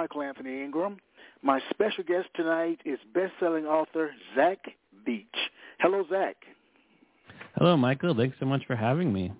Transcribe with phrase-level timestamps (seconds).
[0.00, 0.96] Michael Anthony Ingram.
[1.42, 4.56] My special guest tonight is best-selling author Zach
[5.04, 5.26] Beach.
[5.78, 6.36] Hello, Zach.
[7.58, 8.14] Hello, Michael.
[8.16, 9.30] Thanks so much for having me.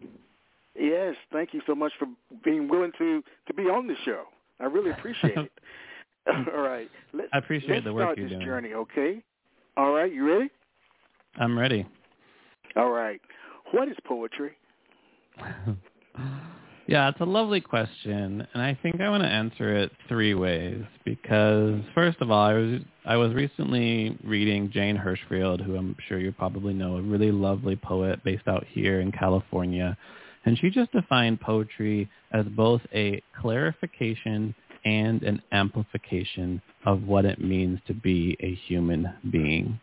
[0.78, 2.08] Yes, thank you so much for
[2.44, 4.24] being willing to to be on the show.
[4.60, 5.52] I really appreciate it.
[6.54, 8.42] All right, let's, I appreciate let's the work you're doing.
[8.42, 8.74] Start this journey.
[8.74, 9.22] Okay.
[9.78, 10.50] All right, you ready?
[11.36, 11.86] I'm ready.
[12.76, 13.22] All right.
[13.72, 14.52] What is poetry?
[16.90, 20.82] yeah, it's a lovely question, and I think I want to answer it three ways.
[21.04, 26.18] Because first of all, I was I was recently reading Jane Hirshfield, who I'm sure
[26.18, 29.96] you probably know, a really lovely poet based out here in California,
[30.44, 34.52] and she just defined poetry as both a clarification
[34.84, 39.78] and an amplification of what it means to be a human being.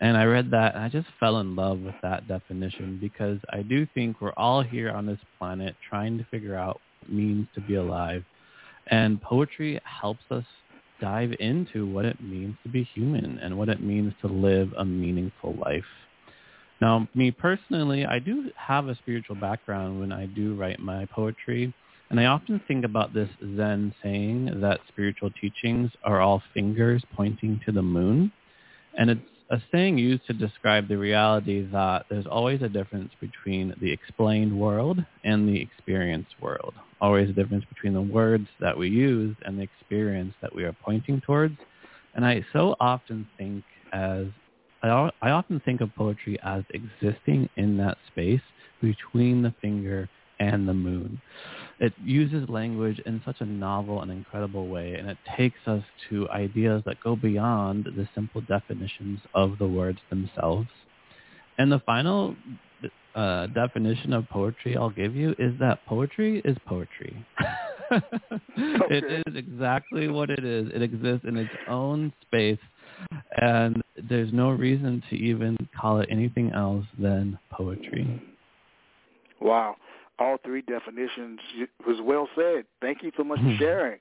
[0.00, 3.62] And I read that and I just fell in love with that definition because I
[3.62, 7.46] do think we're all here on this planet trying to figure out what it means
[7.54, 8.24] to be alive.
[8.88, 10.44] And poetry helps us
[11.00, 14.84] dive into what it means to be human and what it means to live a
[14.84, 15.84] meaningful life.
[16.80, 21.72] Now, me personally, I do have a spiritual background when I do write my poetry.
[22.10, 27.60] And I often think about this Zen saying that spiritual teachings are all fingers pointing
[27.64, 28.30] to the moon.
[28.98, 33.74] And it's a saying used to describe the reality that there's always a difference between
[33.80, 36.74] the explained world and the experienced world.
[37.00, 40.74] Always a difference between the words that we use and the experience that we are
[40.84, 41.56] pointing towards.
[42.14, 44.26] And I so often think as
[44.82, 48.42] I, often think of poetry as existing in that space
[48.82, 50.08] between the finger
[50.40, 51.20] and the moon.
[51.80, 56.28] It uses language in such a novel and incredible way, and it takes us to
[56.30, 60.68] ideas that go beyond the simple definitions of the words themselves.
[61.58, 62.36] And the final
[63.14, 67.24] uh, definition of poetry I'll give you is that poetry is poetry.
[68.56, 70.68] It is exactly what it is.
[70.74, 72.58] It exists in its own space,
[73.40, 78.06] and there's no reason to even call it anything else than poetry.
[79.40, 79.76] Wow.
[80.18, 81.40] All three definitions
[81.86, 82.64] was well said.
[82.80, 83.98] Thank you so much for sharing.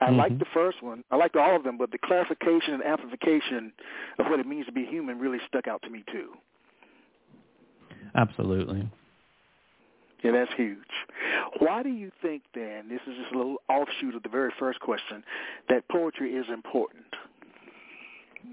[0.00, 0.38] I like Mhm.
[0.38, 1.04] the first one.
[1.10, 3.72] I liked all of them, but the clarification and amplification
[4.18, 6.36] of what it means to be human really stuck out to me too.
[8.14, 8.88] Absolutely.
[10.22, 10.78] Yeah, that's huge.
[11.58, 14.80] Why do you think then, this is just a little offshoot of the very first
[14.80, 15.24] question,
[15.68, 17.14] that poetry is important?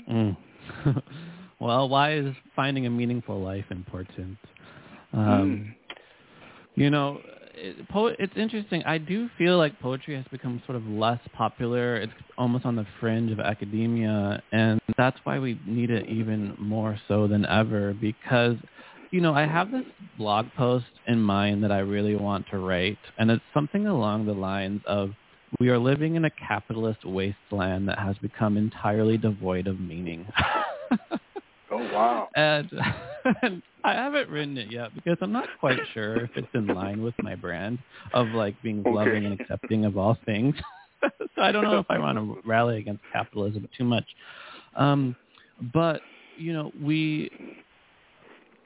[0.10, 0.38] Mm.
[1.60, 4.38] well, why is finding a meaningful life important?
[5.14, 5.76] Um,
[6.78, 7.22] You know,
[7.56, 8.84] it, po- it's interesting.
[8.86, 11.98] I do feel like poetry has become sort of less popular.
[11.98, 17.00] It's almost on the fringe of academia, and that's why we need it even more
[17.08, 17.96] so than ever.
[18.00, 18.58] Because,
[19.10, 19.86] you know, I have this
[20.20, 24.34] blog post in mind that I really want to write, and it's something along the
[24.34, 25.10] lines of
[25.60, 30.28] we are living in a capitalist wasteland that has become entirely devoid of meaning.
[31.72, 32.30] Oh, wow.
[32.36, 32.70] and,
[33.42, 37.02] and I haven't written it yet because I'm not quite sure if it's in line
[37.02, 37.80] with my brand
[38.14, 38.94] of like being Okay.
[38.94, 40.56] loving and accepting of all things.
[41.04, 44.06] so I don't know if I want to rally against capitalism too much.
[44.76, 45.16] Um,
[45.74, 46.04] but
[46.36, 47.30] you know, we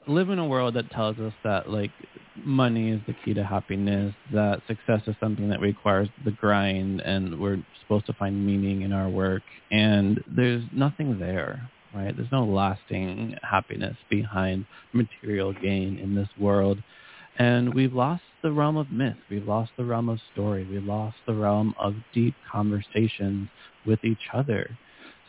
[0.06, 1.92] live in a world that tells us that like
[2.34, 7.38] money is the key to happiness, that success is something that requires the grind and
[7.38, 12.16] we're supposed to find meaning in our work and there's nothing there, right?
[12.16, 16.78] There's no lasting happiness behind material gain in this world.
[17.38, 19.16] And we've lost the realm of myth.
[19.30, 20.66] We've lost the realm of story.
[20.70, 23.48] We've lost the realm of deep conversations
[23.86, 24.68] with each other.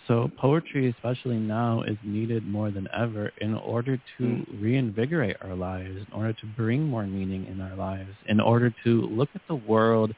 [0.08, 4.62] So poetry, especially now, is needed more than ever in order to hmm.
[4.62, 9.02] reinvigorate our lives, in order to bring more meaning in our lives, in order to
[9.04, 10.14] look at the world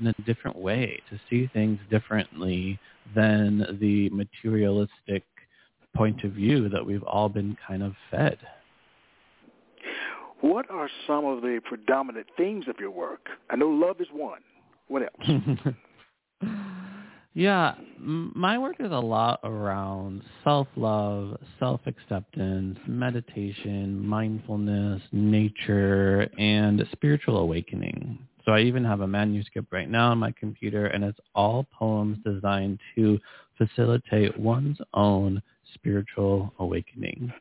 [0.00, 2.78] in a different way, to see things differently
[3.14, 5.22] than the materialistic
[5.98, 8.38] point of view that we've all been kind of fed.
[10.40, 13.26] What are some of the predominant themes of your work?
[13.50, 14.38] I know love is one.
[14.86, 15.74] What else?
[17.34, 28.20] yeah, my work is a lot around self-love, self-acceptance, meditation, mindfulness, nature, and spiritual awakening.
[28.44, 32.18] So I even have a manuscript right now on my computer, and it's all poems
[32.24, 33.18] designed to
[33.58, 35.42] facilitate one's own
[35.80, 37.32] spiritual awakening.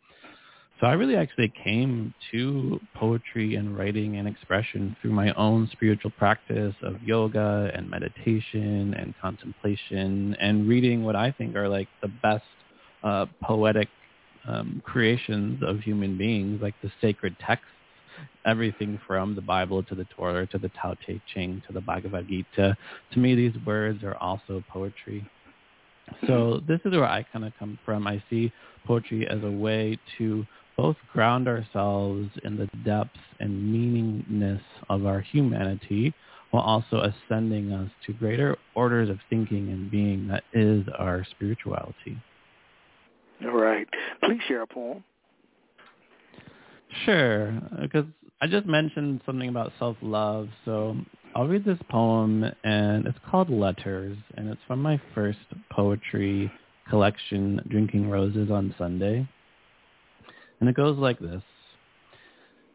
[0.79, 6.11] So I really actually came to poetry and writing and expression through my own spiritual
[6.11, 12.09] practice of yoga and meditation and contemplation and reading what I think are like the
[12.21, 12.43] best
[13.03, 13.87] uh, poetic
[14.47, 17.67] um, creations of human beings, like the sacred texts,
[18.45, 22.27] everything from the Bible to the Torah to the Tao Te Ching to the Bhagavad
[22.27, 22.77] Gita.
[23.13, 25.27] To me, these words are also poetry.
[26.27, 28.07] So this is where I kind of come from.
[28.07, 28.51] I see
[28.85, 30.45] poetry as a way to
[30.77, 36.13] both ground ourselves in the depth and meaningness of our humanity
[36.51, 42.17] while also ascending us to greater orders of thinking and being that is our spirituality.
[43.43, 43.87] All right.
[44.23, 45.03] Please share a poem.
[47.05, 47.51] Sure,
[47.81, 48.05] because
[48.39, 50.95] I just mentioned something about self-love, so
[51.35, 55.39] I'll read this poem, and it's called Letters, and it's from my first
[55.71, 56.51] poetry
[56.89, 59.27] collection, Drinking Roses on Sunday.
[60.59, 61.43] And it goes like this.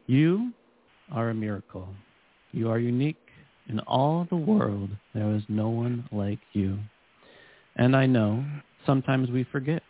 [0.06, 0.52] You
[1.10, 1.88] are a miracle.
[2.52, 3.16] You are unique.
[3.68, 6.78] In all the world, there is no one like you.
[7.76, 8.44] And I know
[8.86, 9.82] sometimes we forget.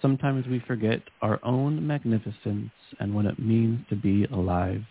[0.00, 2.70] Sometimes we forget our own magnificence
[3.00, 4.82] and what it means to be alive.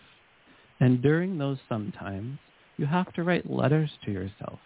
[0.80, 2.40] And during those sometimes,
[2.78, 4.60] you have to write letters to yourself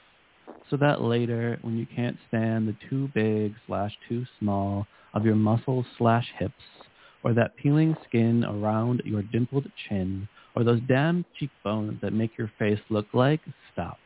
[0.69, 5.35] so that later, when you can't stand the too big slash too small of your
[5.35, 6.53] muscles slash hips,
[7.23, 12.51] or that peeling skin around your dimpled chin, or those damn cheekbones that make your
[12.59, 13.97] face look like stop.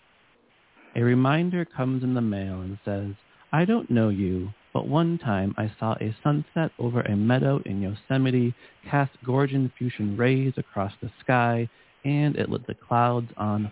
[0.95, 3.15] A reminder comes in the mail and says,
[3.51, 7.81] I don't know you, but one time I saw a sunset over a meadow in
[7.81, 8.53] Yosemite
[8.89, 11.69] cast gorgeous fusion rays across the sky,
[12.03, 13.71] and it lit the clouds on,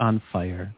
[0.00, 0.74] on fire.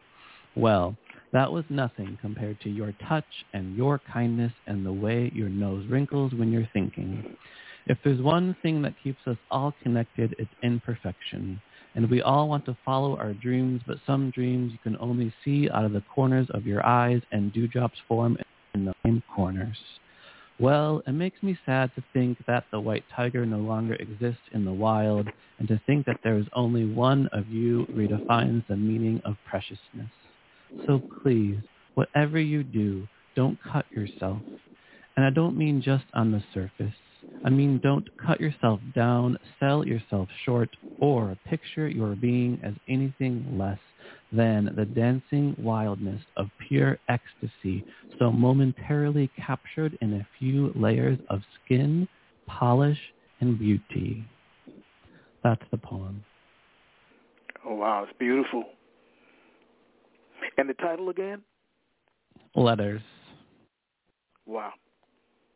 [0.55, 0.95] Well,
[1.31, 5.85] that was nothing compared to your touch and your kindness and the way your nose
[5.87, 7.37] wrinkles when you're thinking.
[7.85, 11.61] If there's one thing that keeps us all connected, it's imperfection.
[11.95, 15.69] And we all want to follow our dreams, but some dreams you can only see
[15.69, 18.37] out of the corners of your eyes and dewdrops form
[18.73, 19.77] in the same corners.
[20.59, 24.65] Well, it makes me sad to think that the white tiger no longer exists in
[24.65, 25.27] the wild
[25.57, 30.09] and to think that there is only one of you redefines the meaning of preciousness.
[30.85, 31.57] So please,
[31.95, 34.41] whatever you do, don't cut yourself.
[35.15, 36.95] And I don't mean just on the surface.
[37.43, 40.69] I mean, don't cut yourself down, sell yourself short,
[40.99, 43.79] or picture your being as anything less
[44.31, 47.83] than the dancing wildness of pure ecstasy,
[48.19, 52.07] so momentarily captured in a few layers of skin,
[52.47, 52.99] polish,
[53.39, 54.23] and beauty.
[55.43, 56.23] That's the poem.
[57.65, 58.03] Oh, wow.
[58.03, 58.65] It's beautiful.
[60.57, 61.41] And the title again?
[62.55, 63.01] Letters.
[64.45, 64.73] Wow.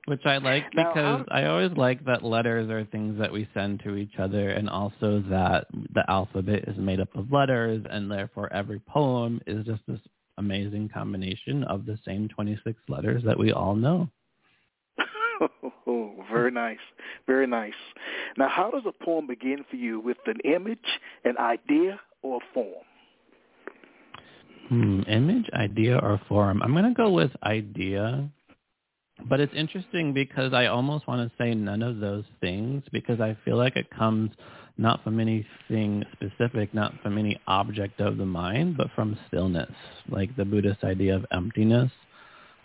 [0.05, 3.47] Which I like Now, because how- I always like that letters are things that we
[3.53, 8.11] send to each other and also that the alphabet is made up of letters and
[8.11, 10.01] therefore every poem is just this
[10.37, 14.09] amazing combination of the same 26 letters that we all know.
[15.85, 16.77] Oh, very nice.
[17.27, 17.73] Very nice.
[18.37, 19.99] Now, how does a poem begin for you?
[19.99, 20.77] With an image,
[21.25, 22.85] an idea, or a form?
[24.69, 26.61] Hmm, image, idea, or form?
[26.63, 28.29] I'm going to go with idea.
[29.29, 33.37] But it's interesting because I almost want to say none of those things because I
[33.45, 34.31] feel like it comes
[34.77, 39.71] not from anything specific, not from any object of the mind, but from stillness,
[40.09, 41.91] like the Buddhist idea of emptiness.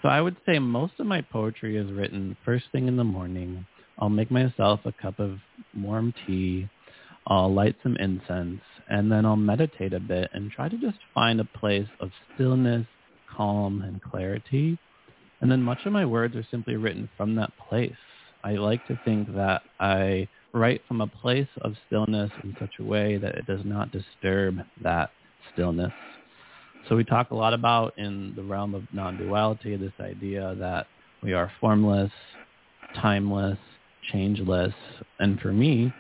[0.03, 3.67] So I would say most of my poetry is written first thing in the morning.
[3.99, 5.39] I'll make myself a cup of
[5.77, 6.69] warm tea.
[7.27, 11.41] I'll light some incense, and then I'll meditate a bit and try to just find
[11.41, 12.87] a place of stillness,
[13.31, 14.79] calm, and clarity.
[15.41, 17.93] And then much of my words are simply written from that place.
[18.45, 22.85] I like to think that I write from a place of stillness in such a
[22.85, 25.11] way that it does not disturb that
[25.53, 25.93] stillness.
[26.89, 30.87] So we talk a lot about in the realm of non-duality this idea that
[31.23, 32.13] we are formless,
[33.01, 33.59] timeless,
[34.11, 34.75] changeless.
[35.19, 35.93] And for me,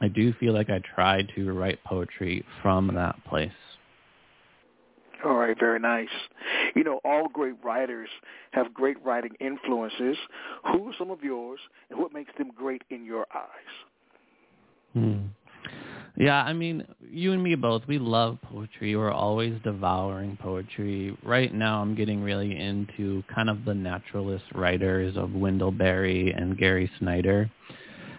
[0.00, 3.50] I do feel like I try to write poetry from that place.
[5.24, 6.08] All right, very nice.
[6.74, 8.08] You know, all great writers
[8.52, 10.16] have great writing influences.
[10.72, 11.60] Who are some of yours,
[11.90, 13.72] and what makes them great in your eyes?
[14.94, 15.26] Hmm.
[16.16, 18.96] Yeah, I mean, you and me both, we love poetry.
[18.96, 21.16] We're always devouring poetry.
[21.22, 26.58] Right now I'm getting really into kind of the naturalist writers of Wendell Berry and
[26.58, 27.50] Gary Snyder.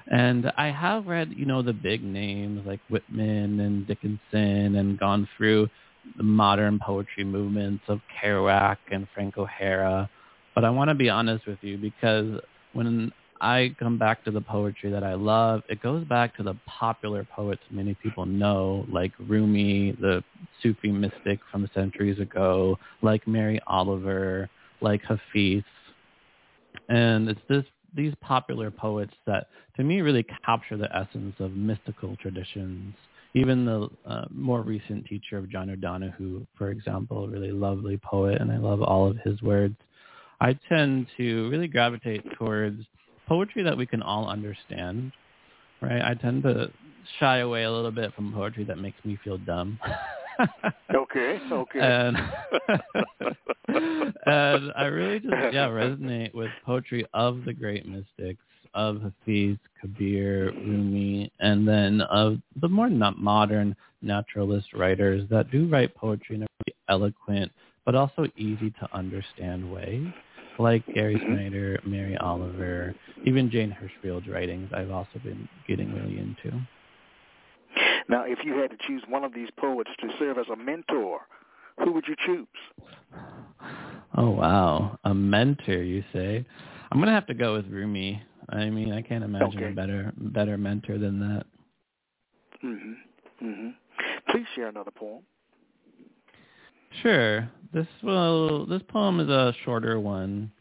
[0.07, 5.27] And I have read, you know, the big names like Whitman and Dickinson and gone
[5.38, 5.69] through
[6.17, 10.10] the modern poetry movements of Kerouac and Frank O'Hara.
[10.55, 12.39] But I want to be honest with you because
[12.74, 16.55] when I come back to the poetry that I love, it goes back to the
[16.65, 20.24] popular poets many people know, like Rumi, the
[20.62, 24.50] Sufi mystic from centuries ago, like Mary Oliver,
[24.81, 25.63] like Hafiz.
[26.88, 32.15] And it's this these popular poets that to me really capture the essence of mystical
[32.17, 32.95] traditions.
[33.36, 38.40] Even the uh, more recent teacher of John O'Donohue, for example, a really lovely poet,
[38.40, 39.75] and I love all of his words.
[40.40, 42.84] I tend to really gravitate towards
[43.28, 45.12] poetry that we can all understand,
[45.82, 46.02] right?
[46.02, 46.72] I tend to
[47.20, 49.80] shy away a little bit from poetry that makes me feel dumb.
[50.96, 51.80] okay, okay.
[51.80, 52.18] And,
[54.25, 60.51] and I really just yeah resonate with poetry of the great mystics of Hafiz, Kabir,
[60.51, 66.44] Rumi, and then of the more not modern naturalist writers that do write poetry in
[66.44, 67.51] a really eloquent
[67.86, 70.13] but also easy to understand way
[70.60, 71.34] like Gary Mm-hmm.
[71.34, 72.94] Snyder, Mary Oliver,
[73.25, 76.60] even Jane Hirshfield's writings I've also been getting really into.
[78.10, 81.22] Now, if you had to choose one of these poets to serve as a mentor,
[81.84, 82.48] who would you choose?
[84.15, 86.46] Oh wow, a mentor you say?
[86.92, 88.22] I'm gonna have to go with Rumi.
[88.50, 89.71] I mean, I can't imagine Okay.
[89.71, 91.45] a better better mentor than that.
[92.62, 92.93] hmm
[93.39, 93.69] hmm
[94.29, 95.23] Please share another poem.
[97.01, 97.50] Sure.
[97.73, 100.51] This will this poem is a shorter one.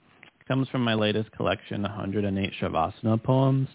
[0.40, 3.68] It comes from my latest collection, 108 Shavasana poems.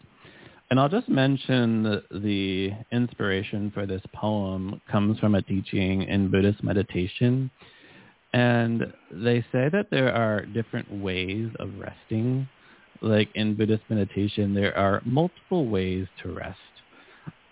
[0.70, 6.30] And I'll just mention the, the inspiration for this poem comes from a teaching in
[6.30, 7.50] Buddhist meditation.
[8.34, 12.50] And they say that there are different ways of resting.
[13.02, 16.58] Like in Buddhist meditation, there are multiple ways to rest.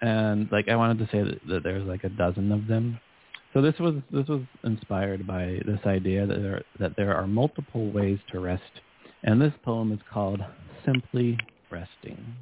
[0.01, 2.99] And like I wanted to say that, that there's like a dozen of them.
[3.53, 7.91] So this was this was inspired by this idea that there that there are multiple
[7.91, 8.81] ways to rest,
[9.23, 10.41] and this poem is called
[10.85, 11.37] "Simply
[11.71, 12.35] Resting."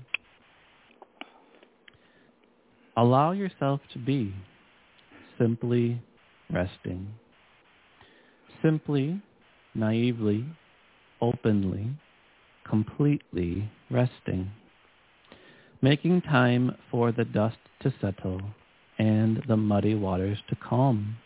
[2.98, 4.34] Allow yourself to be
[5.40, 6.02] simply
[6.52, 7.08] resting,
[8.62, 9.22] simply,
[9.76, 10.46] naively,
[11.22, 11.88] openly,
[12.68, 14.52] completely resting,
[15.82, 18.42] making time for the dust to settle
[18.98, 21.18] and the muddy waters to calm.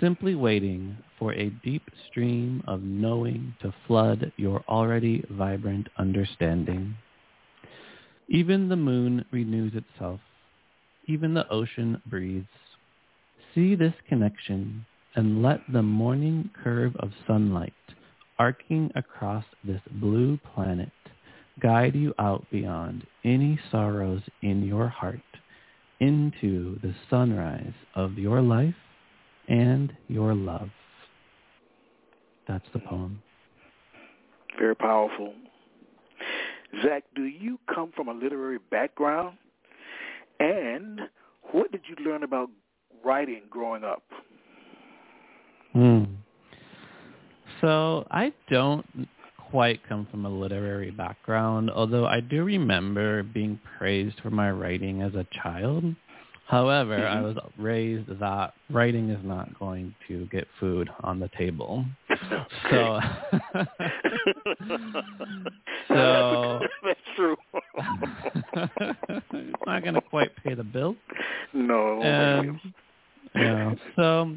[0.00, 6.96] Simply waiting for a deep stream of knowing to flood your already vibrant understanding.
[8.28, 10.20] Even the moon renews itself.
[11.06, 12.46] Even the ocean breathes.
[13.54, 17.72] See this connection and let the morning curve of sunlight
[18.38, 20.90] arcing across this blue planet
[21.60, 25.20] guide you out beyond any sorrows in your heart
[26.00, 28.74] into the sunrise of your life
[29.48, 30.68] and your love.
[32.48, 33.22] That's the poem.
[34.58, 35.32] Very powerful.
[36.82, 39.38] Zach, do you come from a literary background?
[40.40, 41.00] And
[41.52, 42.50] what did you learn about
[43.04, 44.02] writing growing up?
[45.72, 46.04] Hmm.
[47.64, 48.84] So I don't
[49.50, 55.00] quite come from a literary background, although I do remember being praised for my writing
[55.00, 55.82] as a child.
[56.46, 61.86] However, I was raised that writing is not going to get food on the table.
[62.70, 63.00] So,
[65.88, 67.36] so that's true.
[68.54, 70.96] it's not going to quite pay the bill.
[71.52, 72.02] no.
[72.02, 72.58] And
[73.34, 74.36] yeah, so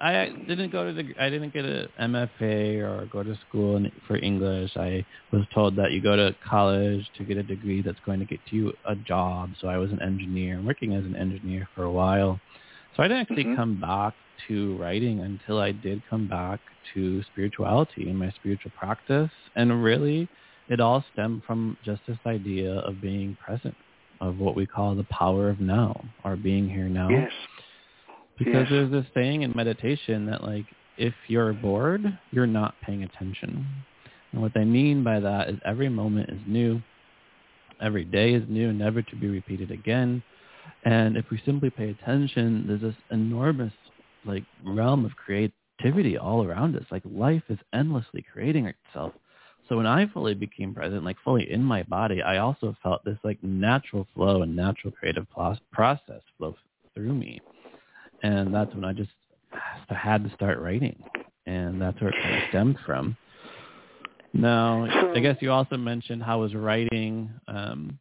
[0.00, 3.90] I didn't go to the I didn't get an MFA or go to school in,
[4.06, 4.76] for English.
[4.76, 8.24] I was told that you go to college to get a degree that's going to
[8.24, 9.50] get you a job.
[9.60, 12.40] So I was an engineer, working as an engineer for a while.
[12.96, 13.56] So I didn't actually Mhm.
[13.56, 14.14] come back
[14.46, 16.60] to writing until I did come back
[16.94, 19.30] to spirituality and my spiritual practice.
[19.56, 20.28] And really,
[20.68, 23.74] it all stemmed from just this idea of being present,
[24.20, 27.10] of what we call the power of now, or being here now.
[27.10, 27.32] Yes.
[28.38, 28.70] Because Yes.
[28.70, 30.66] there's this saying in meditation that like
[30.96, 32.02] if you're bored,
[32.32, 33.66] you're not paying attention.
[34.32, 36.80] And what they mean by that is every moment is new.
[37.80, 40.22] Every day is new, never to be repeated again.
[40.84, 43.72] And if we simply pay attention, there's this enormous
[44.24, 46.84] like realm of creativity all around us.
[46.90, 49.12] Like life is endlessly creating itself.
[49.68, 53.18] So when I fully became present, like fully in my body, I also felt this
[53.22, 55.26] like natural flow and natural creative
[55.72, 56.56] process flow
[56.94, 57.40] through me
[58.22, 59.10] and that's when I just
[59.88, 61.02] had to start writing,
[61.46, 63.16] and that's where it kind of stemmed from.
[64.32, 64.84] Now,
[65.14, 67.98] I guess you also mentioned how was writing um,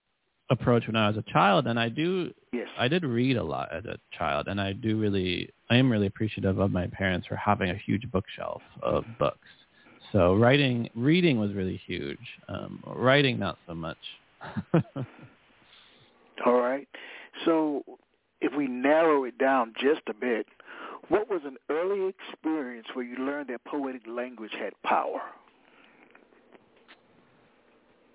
[0.49, 2.33] approach when I was a child, and I do.
[2.51, 2.67] Yes.
[2.77, 5.49] I did read a lot as a child, and I do really.
[5.69, 9.47] I am really appreciative of my parents for having a huge bookshelf of books.
[10.13, 12.19] So writing, reading was really huge.
[12.47, 13.97] Um, writing, not so much.
[16.45, 16.87] All right.
[17.43, 17.83] So
[18.41, 20.47] if we narrow it down just a bit,
[21.09, 25.21] what was an early experience where you learned that poetic language had power?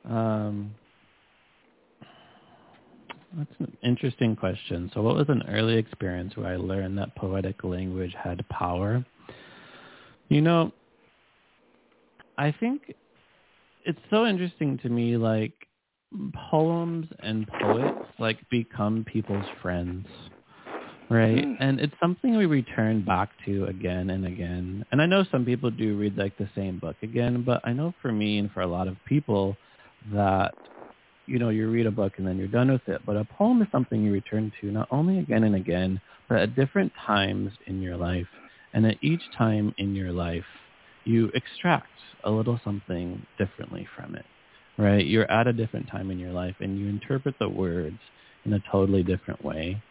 [0.05, 0.75] Um,
[3.37, 4.91] that's an interesting question.
[4.93, 9.05] So what was an early experience where I learned that poetic language had power?
[10.29, 10.73] You know,
[12.37, 12.95] I think
[13.85, 15.55] it's so interesting to me, like
[16.51, 20.07] poems and poets like become people's friends
[21.11, 21.45] right?
[21.45, 21.57] Mm.
[21.61, 24.85] and it's something we return back to again and again.
[24.93, 27.95] And i know some people do read like the same book again but i know
[28.03, 29.57] for me and for a lot of people
[30.13, 30.55] that
[31.27, 33.01] you know you read a book and then you're done with it.
[33.07, 36.57] But a poem is something you return to not only again and again but at
[36.57, 38.27] different times in your life.
[38.75, 40.45] And at each time in your life
[41.05, 41.89] you extract
[42.25, 44.25] a little something differently from it
[44.79, 45.05] right?
[45.05, 47.99] You're at a different time in your life and you interpret the words
[48.45, 49.83] in a totally different way.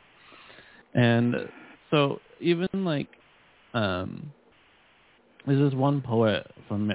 [0.93, 1.35] And
[1.89, 3.07] so even like
[3.73, 4.33] um
[5.45, 6.91] there's this one poet from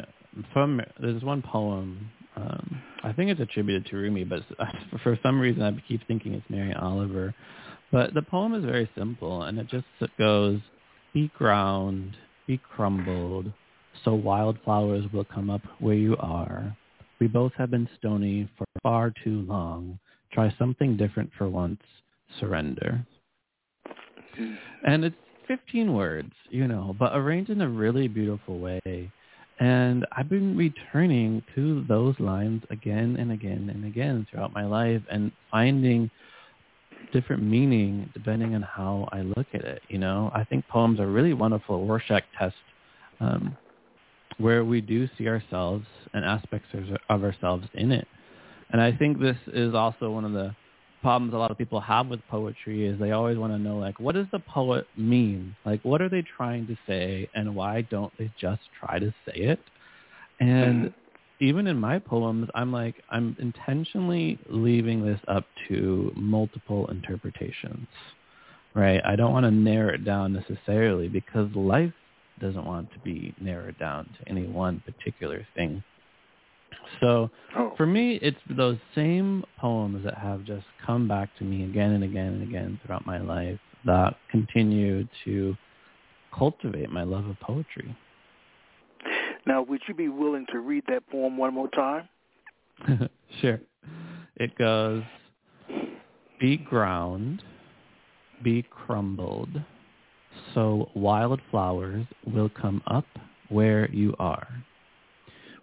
[0.52, 4.40] from there's one poem um I think it's attributed to Rumi but
[5.02, 7.35] for some reason I keep thinking it's Mary Oliver.
[7.93, 9.87] But the poem is very simple and it just
[10.19, 10.61] goes
[11.14, 12.14] be ground,
[12.47, 13.50] be crumbled,
[14.05, 16.76] so wildflowers will come up where you are
[17.21, 19.99] we both have been stony for far too long.
[20.33, 21.81] Try something different for once.
[22.41, 23.07] Surrender.
[24.85, 25.17] And it's
[25.49, 29.11] 15 words, you know, but arranged in a really beautiful way.
[29.59, 35.01] And I've been returning to those lines again and again and again throughout my life
[35.11, 36.11] and finding
[37.13, 39.81] different meaning depending on how I look at it.
[39.89, 42.55] You know, I think poems are really wonderful Rorschach test
[43.21, 43.57] um,
[44.38, 46.69] where we do see ourselves and aspects
[47.08, 48.06] of ourselves in it.
[48.71, 50.54] And I think this is also one of the
[51.02, 54.00] problems a lot of people have with poetry is they always want to know like
[54.00, 55.54] what does the poet mean?
[55.65, 59.34] Like what are they trying to say and why don't they just try to say
[59.34, 59.61] it?
[60.41, 60.93] And
[61.41, 67.87] even in my poems, I'm like I'm intentionally leaving this up to multiple interpretations.
[68.75, 69.00] Right?
[69.06, 71.93] I don't want to narrow it down necessarily because life
[72.41, 75.83] doesn't want to be narrowed down to any one particular thing.
[77.01, 77.73] So Oh.
[77.77, 82.05] for me, it's those same poems that have just come back to me again and
[82.05, 85.57] again and again throughout my life that continue to
[86.33, 87.97] cultivate my love of poetry.
[89.47, 92.09] Now, would you be willing to read that poem one more time?
[93.41, 93.61] sure.
[94.37, 95.03] It goes,
[96.39, 97.43] be ground,
[98.43, 99.63] be crumbled,
[100.56, 103.04] so wildflowers will come up
[103.50, 104.49] where you are.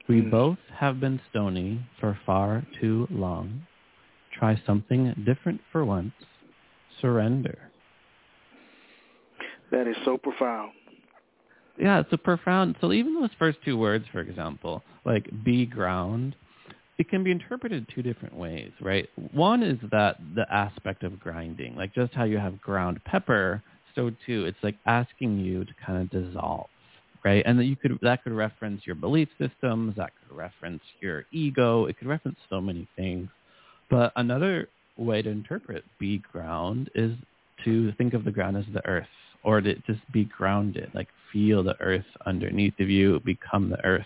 [0.08, 0.30] We Hmm.
[0.30, 3.66] both have been stony for far too long.
[4.32, 6.14] Try something different for once.
[7.02, 7.58] Surrender.
[9.72, 10.74] That is so profound.
[11.80, 12.76] Yeah, it's a profound.
[12.80, 16.36] So even those first two words, for example, like be ground,
[17.00, 19.10] it can be interpreted two different ways, right?
[19.32, 23.64] One is that the aspect of grinding, like just how you have ground pepper,
[23.96, 26.68] so too it's like asking you to kind of dissolve,
[27.24, 27.44] right?
[27.46, 31.86] And that you could that could reference your belief systems, that could reference your ego,
[31.86, 33.30] it could reference so many things.
[33.90, 37.14] But another way to interpret be ground is
[37.66, 39.08] to think of the ground as the earth
[39.44, 44.06] or to just be grounded, like feel the earth underneath of you, become the earth.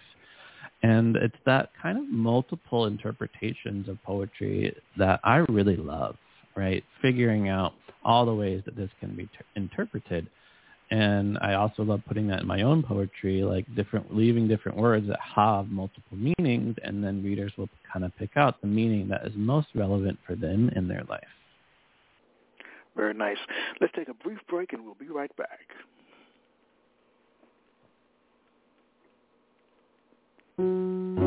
[0.84, 6.15] And it's that kind of multiple interpretations of poetry that I really love,
[6.56, 6.84] right?
[7.02, 7.73] Figuring out
[8.08, 10.28] all the ways that this can be ter- interpreted.
[10.89, 15.06] And I also love putting that in my own poetry, like different, leaving different words
[15.10, 19.26] that have multiple meanings, and then readers will kind of pick out the meaning that
[19.26, 21.28] is most relevant for them in their life.
[22.96, 23.38] Very nice.
[23.82, 25.60] Let's take a brief break, and we'll be right back.
[30.60, 31.27] Mm-hmm.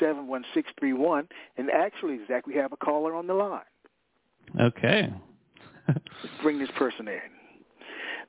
[0.00, 3.62] Seven one six three one, And actually, Zach, we have a caller on the line.
[4.60, 5.12] Okay.
[5.88, 6.00] Let's
[6.42, 7.20] bring this person in.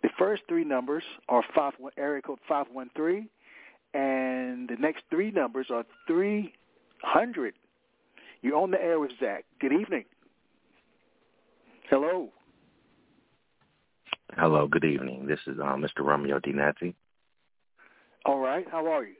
[0.04, 3.30] The first three numbers are five, area code 513,
[3.94, 7.54] and the next three numbers are 300.
[8.42, 9.46] You're on the air with Zach.
[9.60, 10.06] Good evening.
[11.90, 12.30] Hello.
[14.38, 15.26] Hello, good evening.
[15.28, 16.00] This is uh, Mr.
[16.00, 16.94] Romeo DiNazzi.
[18.26, 19.16] All right, how are you?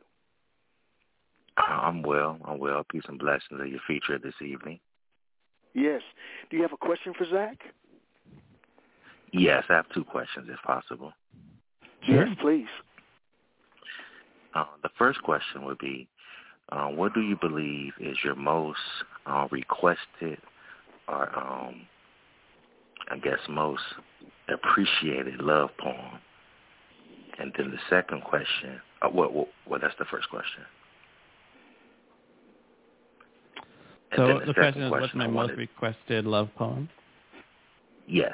[1.58, 2.38] I'm well.
[2.46, 2.86] I'm well.
[2.90, 4.80] Peace and blessings of your feature this evening.
[5.74, 6.02] Yes.
[6.50, 7.58] Do you have a question for Zach?
[9.32, 11.14] Yes, I have two questions, if possible.
[12.08, 12.68] Yes, please.
[14.54, 16.08] Uh, the first question would be,
[16.72, 18.80] uh, what do you believe is your most
[19.26, 20.40] uh, requested
[21.08, 21.82] or, um,
[23.10, 23.84] I guess, most
[24.48, 26.20] appreciated love poem?
[27.38, 30.64] And then the second question, uh, well, well, well, that's the first question.
[34.12, 36.90] And So the, second question is, what's my most requested love poem?
[38.08, 38.34] Yes.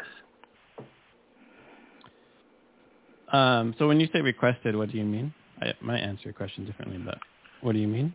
[3.32, 5.34] Um, so when you say requested, what do you mean?
[5.62, 7.18] I might answer your question differently, but
[7.62, 8.14] what do you mean?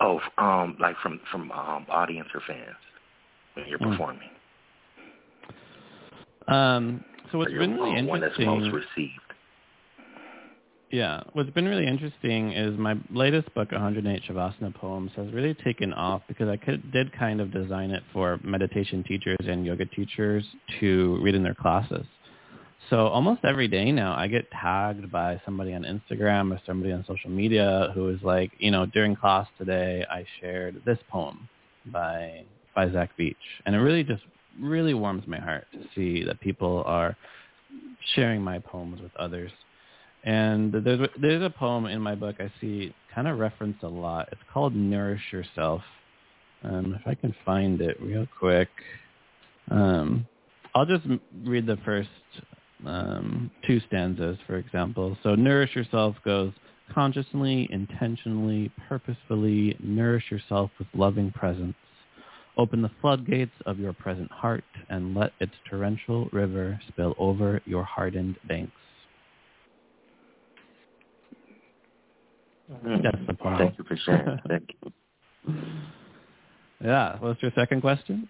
[0.00, 2.76] Oh, um, like from from um, audience or fans
[3.54, 3.90] when you're Mm.
[3.90, 4.30] performing.
[6.46, 9.23] Um, so what's been really um, one that's interesting, most received.
[10.94, 15.92] Yeah, what's been really interesting is my latest book, 108 Shavasana Poems, has really taken
[15.92, 20.44] off because I could, did kind of design it for meditation teachers and yoga teachers
[20.78, 22.06] to read in their classes.
[22.90, 27.04] So almost every day now, I get tagged by somebody on Instagram or somebody on
[27.08, 31.48] social media who is like, you know, during class today, I shared this poem
[31.86, 34.22] by by Zach Beach, and it really just
[34.60, 37.16] really warms my heart to see that people are
[38.14, 39.50] sharing my poems with others.
[40.24, 44.28] And there's there's a poem in my book I see kind of referenced a lot.
[44.32, 45.82] It's called "Nourish Yourself."
[46.62, 48.70] Um, if I can find it real quick,
[49.70, 50.26] um,
[50.74, 51.04] I'll just
[51.44, 52.08] read the first
[52.86, 55.16] um, two stanzas, for example.
[55.22, 56.52] So "Nourish Yourself" goes
[56.92, 61.74] consciously, intentionally, purposefully nourish yourself with loving presence.
[62.56, 67.84] Open the floodgates of your present heart and let its torrential river spill over your
[67.84, 68.72] hardened banks.
[72.68, 73.58] That's the poem.
[73.58, 74.38] Thank you for sharing.
[74.48, 74.92] Thank you.
[76.82, 77.16] Yeah.
[77.18, 78.28] What's your second question?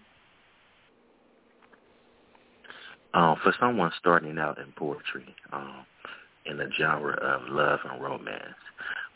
[3.13, 5.85] Um, for someone starting out in poetry, um,
[6.45, 8.43] in the genre of love and romance,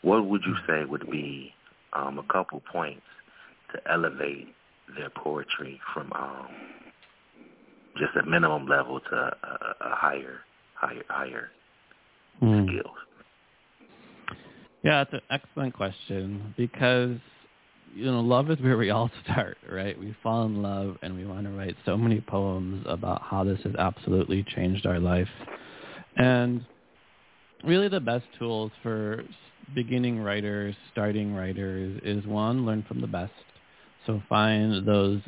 [0.02, 1.52] what would you say would be
[1.92, 3.02] um, a couple points
[3.72, 4.48] to elevate
[4.96, 6.48] their poetry from um,
[7.98, 9.36] just a minimum level to a,
[9.82, 10.40] a higher,
[10.74, 11.50] higher, higher
[12.40, 12.66] Hmm.
[12.66, 12.96] skills?
[14.82, 17.16] Yeah, it's an excellent question because
[17.94, 19.98] you know love is where we all start, right?
[19.98, 23.60] We fall in love and we want to write so many poems about how this
[23.64, 25.28] has absolutely changed our life.
[26.16, 26.64] And
[27.64, 29.22] really the best tools for
[29.74, 33.32] beginning writers, starting writers is one, learn from the best.
[34.06, 35.20] So find those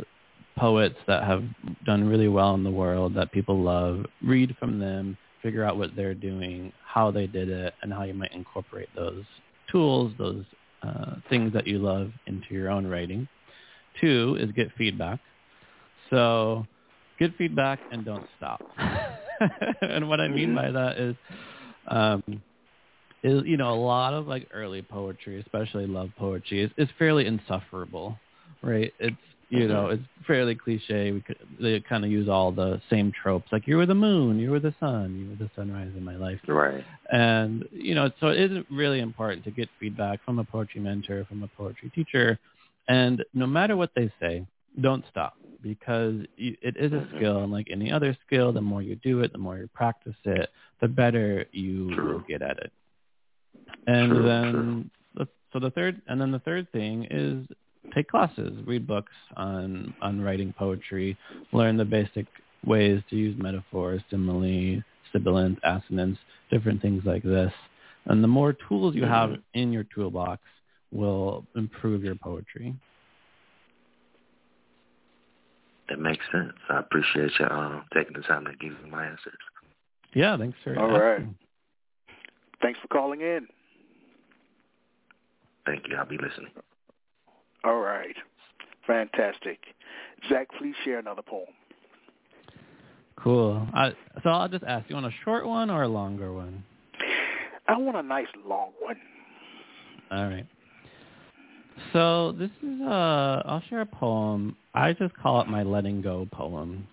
[0.57, 1.45] poets that have
[1.85, 5.95] done really well in the world that people love, read from them, figure out what
[5.95, 9.25] they're doing, how they did it, and how you might incorporate those
[9.73, 10.45] tools, those
[10.83, 13.27] uh, things that you love into your own writing.
[14.01, 15.19] Two is get feedback.
[16.11, 16.67] So
[17.19, 18.61] get feedback and don't stop.
[19.81, 21.17] and what I mean by that is,
[21.89, 22.23] um,
[23.23, 27.27] is you know a lot of like early poetry, especially love poetry, is, is fairly
[27.27, 28.17] insufferable,
[28.63, 28.93] right?
[28.99, 29.17] It's
[29.53, 31.13] you know it's fairly cliche.
[31.13, 34.39] We could, they kind of use all the same tropes, like you were the moon,
[34.39, 36.41] you were the sun, you were the sunrise in my life.
[36.47, 36.85] Right.
[37.13, 41.27] And, you know, so it is really important to get feedback from a poetry mentor,
[41.27, 42.39] from a poetry teacher.
[42.89, 44.47] And no matter what they say,
[44.81, 47.17] don't stop because you, it is a Mhm.
[47.17, 47.43] skill.
[47.43, 50.49] And like any other skill, the more you do it, the more you practice it,
[50.81, 52.13] the better you True.
[52.15, 52.73] will get at it.
[53.87, 57.47] And True, then, the, so the third, and then the third thing is
[57.95, 61.17] take classes, read books on, on writing poetry,
[61.53, 62.27] learn the basic
[62.65, 66.19] ways to use metaphors, simile, sibilants, assonance,
[66.51, 67.53] different things like this.
[68.07, 69.43] And the more tools you have Mhm.
[69.55, 70.41] in your toolbox
[70.91, 72.75] will improve your poetry.
[75.89, 76.53] That makes sense.
[76.69, 79.39] I appreciate you um, taking the time to give me my answers.
[80.15, 81.19] Yeah, thanks for All right.
[81.21, 81.37] asking.
[82.61, 83.49] Thanks for calling in.
[85.67, 85.97] Thank you.
[85.97, 86.53] I'll be listening.
[87.65, 88.17] All right.
[88.87, 89.59] Fantastic.
[90.29, 91.47] Zach, please share another poem.
[93.17, 93.67] Cool.
[93.73, 96.65] I, so I'll just ask, you want a short one or a longer one?
[97.69, 98.97] I want a nice long one.
[100.11, 100.47] All right.
[101.93, 104.57] So this is uh I'll share a poem.
[104.75, 106.87] I just call it my letting go poem.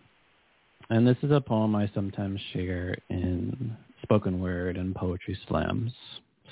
[0.90, 5.92] And this is a poem I sometimes share in spoken word and poetry slams.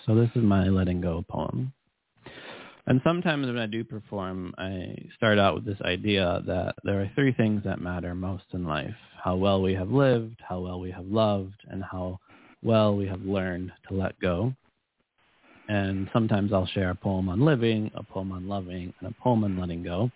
[0.06, 1.71] So this is my letting go poem.
[2.88, 7.12] And sometimes when I do perform, I start out with this idea that there are
[7.15, 8.95] three things that matter most in life.
[9.21, 12.17] How well we have lived, how well we have loved, and how
[12.63, 14.54] well we have learned to let go.
[15.67, 19.43] And sometimes I'll share a poem on living, a poem on loving, and a poem
[19.43, 20.10] on letting go.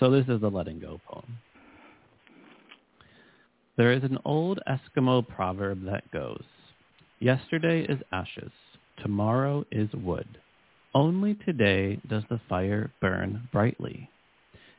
[0.00, 1.38] So this is the letting go poem.
[3.76, 6.42] There is an old Eskimo proverb that goes,
[7.20, 8.50] Yesterday is ashes,
[9.00, 10.26] tomorrow is wood.
[10.94, 14.10] Only today does the fire burn brightly.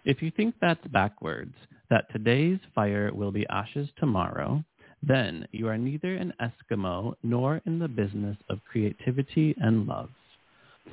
[0.05, 1.55] If you think that's backwards,
[1.89, 4.63] that today's fire will be ashes tomorrow,
[5.01, 10.09] then you are neither an Eskimo nor in the business of creativity and love.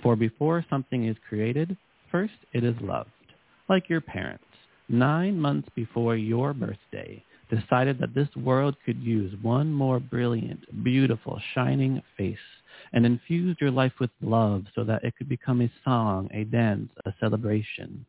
[0.02, 1.76] For before something is created,
[2.10, 3.10] first it is loved.
[3.68, 4.44] Like your parents,
[4.88, 11.40] nine months before your birthday, decided that this world could use one more brilliant, beautiful,
[11.54, 12.38] shining face
[12.92, 16.90] and infused your life with love so that it could become a song, a dance,
[17.04, 18.04] a celebration,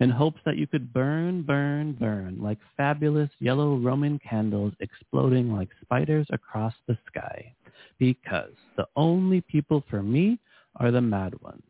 [0.00, 5.68] in hopes that you could burn, burn, burn like fabulous yellow Roman candles exploding like
[5.82, 7.54] spiders across the sky.
[7.98, 10.38] Because the only people for me
[10.76, 11.62] are the mad ones,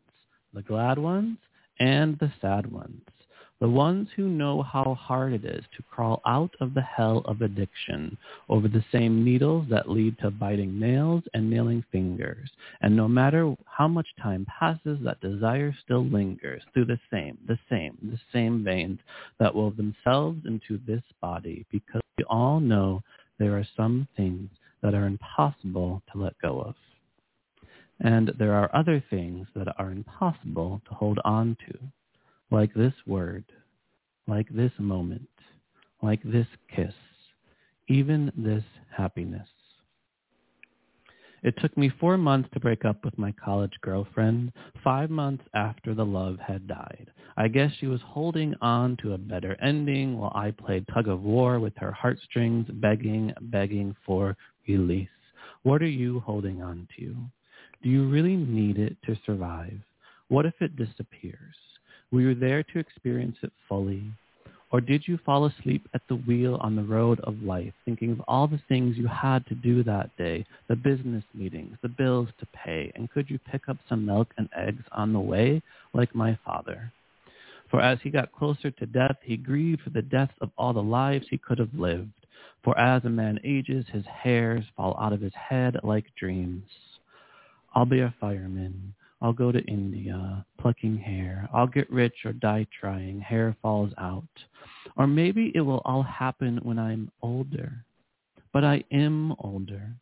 [0.54, 1.38] the glad ones,
[1.78, 3.02] and the sad ones
[3.58, 7.40] the ones who know how hard it is to crawl out of the hell of
[7.40, 8.16] addiction
[8.50, 12.50] over the same needles that lead to biting nails and nailing fingers.
[12.82, 17.58] And no matter how much time passes, that desire still lingers through the same, the
[17.70, 18.98] same, the same veins
[19.40, 23.02] that wove themselves into this body because we all know
[23.38, 24.50] there are some things
[24.82, 26.74] that are impossible to let go of.
[28.00, 31.78] And there are other things that are impossible to hold on to
[32.50, 33.44] like this word,
[34.26, 35.28] like this moment,
[36.02, 36.94] like this kiss,
[37.88, 38.64] even this
[38.96, 39.48] happiness.
[41.42, 45.94] It took me four months to break up with my college girlfriend, five months after
[45.94, 47.10] the love had died.
[47.36, 51.22] I guess she was holding on to a better ending while I played tug of
[51.22, 55.08] war with her heartstrings, begging, begging for release.
[55.62, 57.14] What are you holding on to?
[57.82, 59.78] Do you really need it to survive?
[60.28, 61.54] What if it disappears?
[62.12, 64.04] Were you there to experience it fully?
[64.70, 68.20] Or did you fall asleep at the wheel on the road of life, thinking of
[68.26, 72.46] all the things you had to do that day, the business meetings, the bills to
[72.46, 75.62] pay, and could you pick up some milk and eggs on the way,
[75.94, 76.92] like my father?
[77.70, 80.82] For as he got closer to death, he grieved for the deaths of all the
[80.82, 82.10] lives he could have lived.
[82.62, 86.64] For as a man ages, his hairs fall out of his head like dreams.
[87.74, 88.94] I'll be a fireman.
[89.22, 91.48] I'll go to India, plucking hair.
[91.52, 93.20] I'll get rich or die trying.
[93.20, 94.28] Hair falls out.
[94.96, 97.84] Or maybe it will all happen when I'm older.
[98.52, 99.94] But I am older.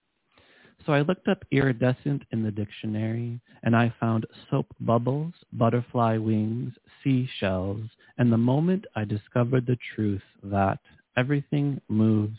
[0.85, 6.75] So I looked up iridescent in the dictionary, and I found soap bubbles, butterfly wings,
[7.03, 10.79] seashells, and the moment I discovered the truth that
[11.17, 12.39] everything moves,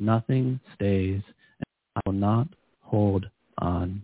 [0.00, 1.22] nothing stays,
[1.60, 2.48] and I will not
[2.80, 3.26] hold
[3.58, 4.02] on.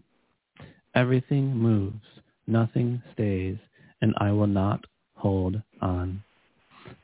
[1.01, 2.05] Everything moves,
[2.47, 3.57] nothing stays,
[4.03, 4.85] and I will not
[5.15, 6.23] hold on.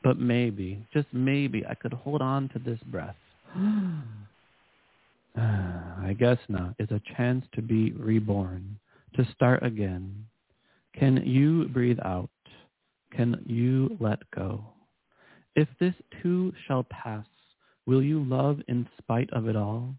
[0.03, 3.15] But maybe, just maybe, I could hold on to this breath.
[5.39, 6.73] Ah, I guess not.
[6.79, 8.79] It's a chance to be reborn,
[9.15, 10.25] to start again.
[10.97, 12.31] Can you breathe out?
[13.15, 14.63] Can you let go?
[15.55, 17.27] If this too shall pass,
[17.85, 19.93] will you love in spite of it all?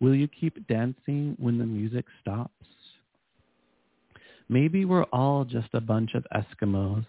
[0.00, 2.52] Will you keep dancing when the music stops?
[4.48, 7.06] Maybe we're all just a bunch of Eskimos,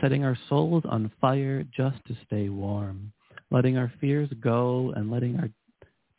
[0.00, 3.12] setting our souls on fire just to stay warm,
[3.50, 5.50] letting our fears go and letting our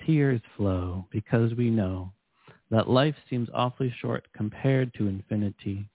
[0.05, 2.11] tears flow because we know
[2.71, 5.87] that life seems awfully short compared to infinity.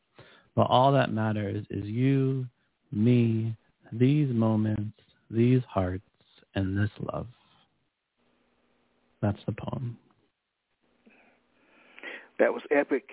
[0.57, 2.47] But all that matters is you,
[2.91, 3.55] me,
[3.93, 4.99] these moments,
[5.31, 6.03] these hearts,
[6.55, 7.27] and this love.
[9.21, 9.99] That's the poem.
[12.39, 13.05] That was epic.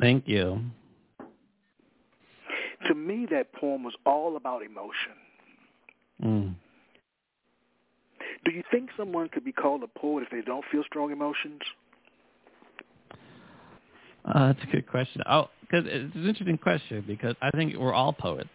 [0.00, 0.60] Thank you.
[2.88, 5.14] To me, that poem was all about emotion.
[6.22, 6.54] Mm.
[8.44, 11.60] Do you think someone could be called a poet if they don't feel strong emotions?
[14.24, 15.22] Uh, that's a good question.
[15.28, 18.48] Oh, because it's an interesting question because I think we're all poets.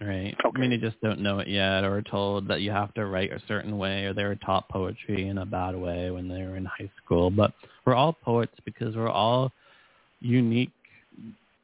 [0.00, 0.34] right?
[0.44, 0.60] Okay.
[0.60, 3.40] Many just don't know it yet, or are told that you have to write a
[3.48, 6.64] certain way, or they were taught poetry in a bad way when they were in
[6.64, 7.30] high school.
[7.30, 7.52] But
[7.84, 9.52] we're all poets because we're all
[10.24, 10.72] unique,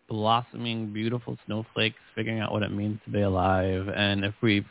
[0.09, 3.89] blossoming, beautiful snowflakes, figuring out what it means to be alive.
[3.89, 4.65] And if we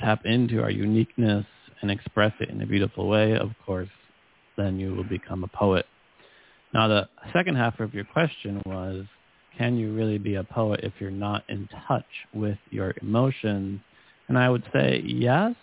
[0.00, 1.46] tap into our uniqueness
[1.80, 3.88] and express it in a beautiful way, of course,
[4.56, 5.86] then you will become a poet.
[6.74, 9.04] Now, the second half of your question was,
[9.56, 13.80] can you really be a poet if you're not in touch with your emotions?
[14.28, 15.54] And I would say yes,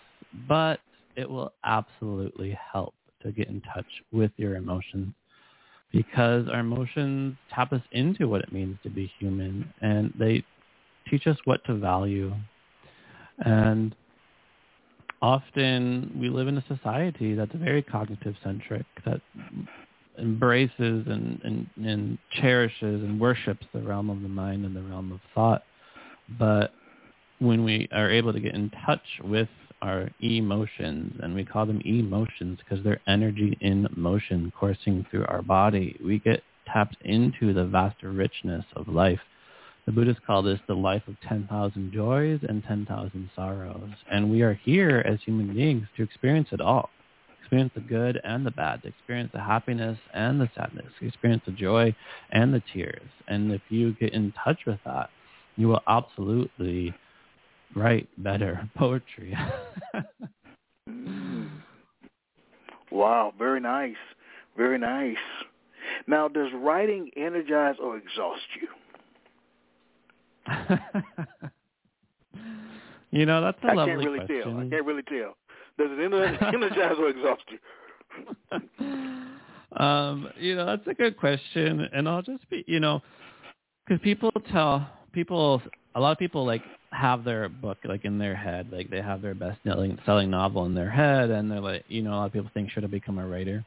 [0.48, 0.80] but
[1.16, 5.12] it will absolutely help to get in touch with your emotions
[5.92, 10.44] because our emotions tap us into what it means to be human and they
[11.08, 12.32] teach us what to value.
[13.38, 13.94] And
[15.20, 19.20] often we live in a society that's very cognitive centric, that
[20.18, 25.12] embraces and, and, and cherishes and worships the realm of the mind and the realm
[25.12, 25.62] of thought.
[26.38, 26.72] But
[27.40, 29.48] when we are able to get in touch with
[29.82, 35.42] our emotions, and we call them emotions because they're energy in motion coursing through our
[35.42, 39.20] body, we get tapped into the vast richness of life.
[39.86, 43.90] The Buddhists call this the life of 10,000 joys and 10,000 sorrows.
[44.10, 46.90] And we are here as human beings to experience it all
[47.50, 51.50] experience the good and the bad, to experience the happiness and the sadness, experience the
[51.52, 51.92] joy
[52.30, 53.08] and the tears.
[53.26, 55.10] And if you get in touch with that,
[55.56, 56.94] you will absolutely
[57.74, 59.36] write better poetry.
[62.90, 63.96] Wow, very nice.
[64.56, 65.16] Very nice.
[66.06, 68.68] Now, does writing energize or exhaust you?
[73.10, 74.42] you know, that's a I lovely can't really question.
[74.42, 74.58] tell.
[74.58, 75.36] I can't really tell.
[75.78, 76.00] Does it
[76.54, 77.58] energize or exhaust you?
[79.76, 83.00] um, you know, that's a good question, and I'll just be, you know,
[83.86, 85.62] because people tell people,
[85.94, 89.22] a lot of people like have their book like in their head, like they have
[89.22, 92.26] their best selling selling novel in their head, and they're like, you know, a lot
[92.26, 93.64] of people think should I become a writer.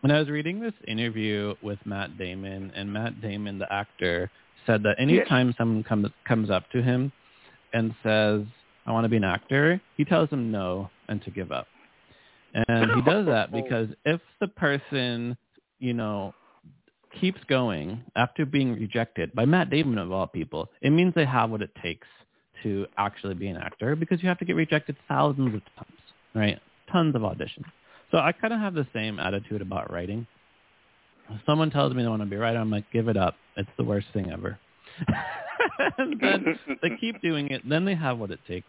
[0.00, 4.30] When I was reading this interview with Matt Damon, and Matt Damon, the actor,
[4.66, 5.56] said that anytime yes.
[5.56, 7.12] someone comes comes up to him
[7.72, 8.42] and says,
[8.86, 11.66] I want to be an actor, he tells them no and to give up.
[12.54, 15.36] And he does that because if the person,
[15.78, 16.34] you know,
[17.20, 21.50] keeps going after being rejected by Matt Damon of all people, it means they have
[21.50, 22.06] what it takes
[22.62, 26.00] to actually be an actor because you have to get rejected thousands of times,
[26.34, 26.58] right?
[26.90, 27.64] Tons of auditions.
[28.10, 30.26] So I kind of have the same attitude about writing.
[31.30, 33.34] If someone tells me they want to be a writer, I'm like, give it up.
[33.56, 34.58] It's the worst thing ever.
[35.98, 37.62] and then they keep doing it.
[37.68, 38.66] Then they have what it takes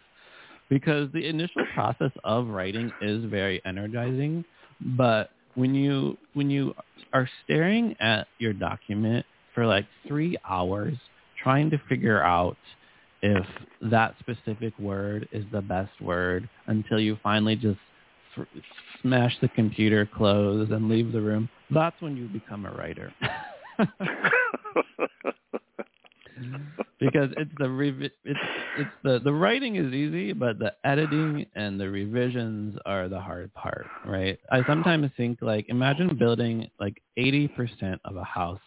[0.70, 4.44] because the initial process of writing is very energizing
[4.82, 6.74] but when you when you
[7.14, 10.96] are staring at your document for like 3 hours
[11.42, 12.58] trying to figure out
[13.22, 13.46] if
[13.82, 17.80] that specific word is the best word until you finally just
[18.38, 18.48] f-
[19.02, 23.14] smash the computer close and leave the room that's when you become a writer
[27.00, 28.40] because it's the revi- it's
[28.78, 33.54] it's the the writing is easy, but the editing and the revisions are the hard
[33.54, 34.38] part, right?
[34.52, 38.60] I sometimes think like imagine building like 80% of a house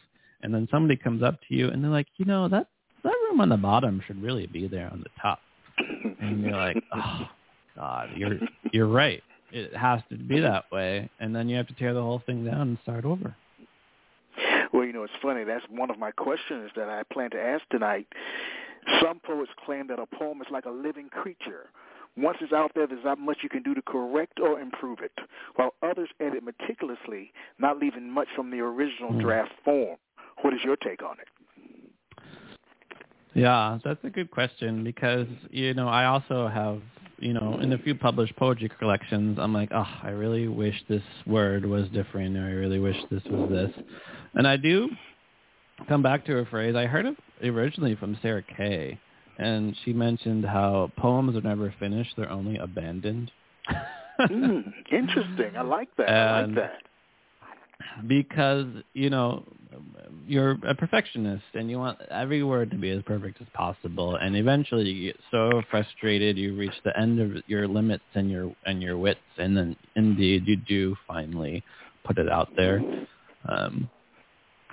[0.43, 2.69] and then somebody comes up to you and they're like, "You know, that
[3.03, 5.41] that room on the bottom should really be there on the top."
[6.21, 7.27] And you're like, "Oh
[7.77, 8.39] god, you're
[8.73, 9.23] you're right.
[9.53, 12.45] It has to be that way." And then you have to tear the whole thing
[12.45, 13.35] down and start over.
[14.73, 15.45] Well, you know, it's funny.
[15.45, 18.07] That's one of my questions that I plan to ask tonight.
[19.03, 21.71] Some poets claim that a poem is like a living creature.
[22.17, 25.13] Once it's out there, there's not much you can do to correct or improve it,
[25.57, 29.21] while others edit meticulously, not leaving much from the original mm.
[29.21, 29.97] draft form.
[30.43, 31.29] What is your take on it?
[33.35, 36.81] Yeah, that's a good question because, you know, I also have,
[37.19, 41.03] you know, in a few published poetry collections, I'm like, oh, I really wish this
[41.27, 43.71] word was different or I really wish this was this.
[44.35, 44.89] And I do
[45.89, 48.99] come back to a phrase I heard of originally from Sarah Kay,
[49.39, 53.31] and she mentioned how poems are never finished; they're only abandoned.
[54.21, 55.57] mm, interesting.
[55.57, 56.09] I like that.
[56.09, 56.83] I like that.
[58.07, 59.45] Because you know
[60.27, 64.37] you're a perfectionist and you want every word to be as perfect as possible, and
[64.37, 68.83] eventually you get so frustrated you reach the end of your limits and your and
[68.83, 71.63] your wits, and then indeed you do finally
[72.05, 72.83] put it out there.
[73.49, 73.91] Um,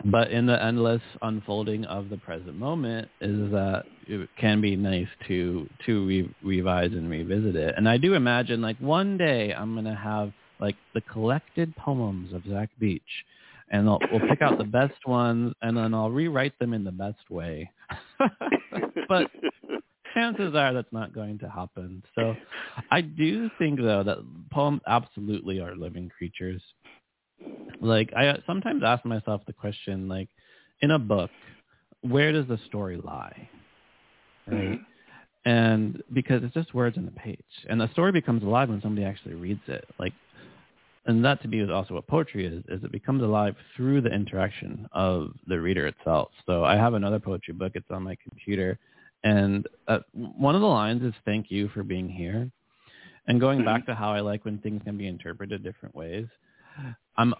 [0.04, 5.08] but in the endless unfolding of the present moment is that it can be nice
[5.28, 9.74] to to re- revise and revisit it and i do imagine like one day i'm
[9.74, 13.02] going to have like the collected poems of zach beach
[13.72, 16.92] and I'll, we'll pick out the best ones and then i'll rewrite them in the
[16.92, 17.70] best way
[19.10, 19.30] but
[20.16, 22.02] chances are that's not going to happen.
[22.16, 22.36] So
[22.90, 24.18] I do think though that
[24.52, 26.62] poems absolutely are living creatures.
[27.82, 30.30] Like I sometimes ask myself the question like
[30.82, 31.30] in a book,
[32.02, 33.50] where does the story lie?
[34.48, 34.80] Right?
[34.80, 34.84] Mm-hmm.
[35.48, 37.38] And because it's just words on the page.
[37.70, 39.86] And the story becomes alive when somebody actually reads it.
[40.00, 40.14] Like
[41.06, 44.14] and that to me is also what poetry is, is it becomes alive through the
[44.14, 46.30] interaction of the reader itself.
[46.46, 47.74] So I have another poetry book.
[47.76, 48.80] It's on my computer.
[49.24, 52.50] And uh, one of the lines is thank you for being here.
[53.28, 56.28] And going back to how I like when things can be interpreted different ways,
[57.18, 57.34] I'm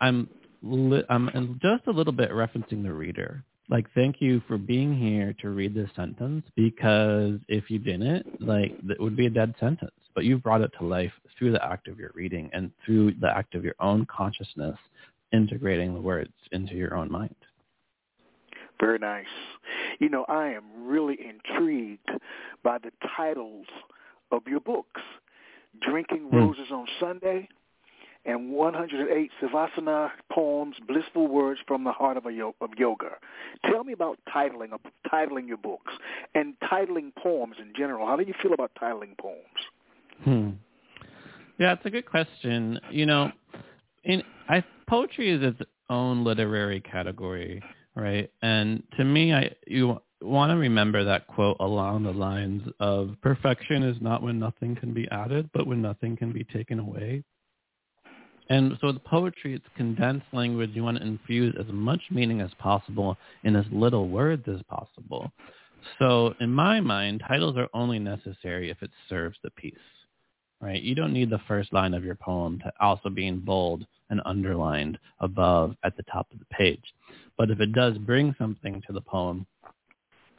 [0.00, 0.28] I'm
[0.62, 3.44] I'm just a little bit referencing the reader.
[3.70, 8.72] Like, thank you for being here to read this sentence because if you didn't, like,
[8.88, 9.92] it would be a dead sentence.
[10.18, 13.28] But you've brought it to life through the act of your reading and through the
[13.28, 14.76] act of your own consciousness
[15.32, 17.36] integrating the words into your own mind.
[18.80, 19.26] Very nice.
[20.00, 22.10] You know, I am really intrigued
[22.64, 23.66] by the titles
[24.32, 25.00] of your books.
[25.88, 26.36] Drinking hmm.
[26.36, 27.48] Roses on Sunday
[28.24, 33.10] and 108 Savasana poems, blissful words from the heart of, a yo- of yoga.
[33.70, 34.70] Tell me about titling
[35.06, 35.92] titling your books
[36.34, 38.04] and titling poems in general.
[38.04, 39.68] How do you feel about titling poems?
[40.24, 40.50] Hmm.
[41.58, 42.78] Yeah, it's a good question.
[42.90, 43.32] You know,
[44.04, 45.60] in I poetry is its
[45.90, 47.62] own literary category,
[47.94, 48.30] right?
[48.42, 53.82] And to me, I you want to remember that quote along the lines of perfection
[53.82, 57.22] is not when nothing can be added, but when nothing can be taken away.
[58.50, 60.70] And so the poetry, it's condensed language.
[60.72, 65.30] You want to infuse as much meaning as possible in as little words as possible.
[65.98, 69.74] So in my mind, titles are only necessary if it serves the piece,
[70.60, 70.82] right?
[70.82, 74.20] You don't need the first line of your poem to also be in bold and
[74.24, 76.82] underlined above at the top of the page.
[77.36, 79.46] But if it does bring something to the poem,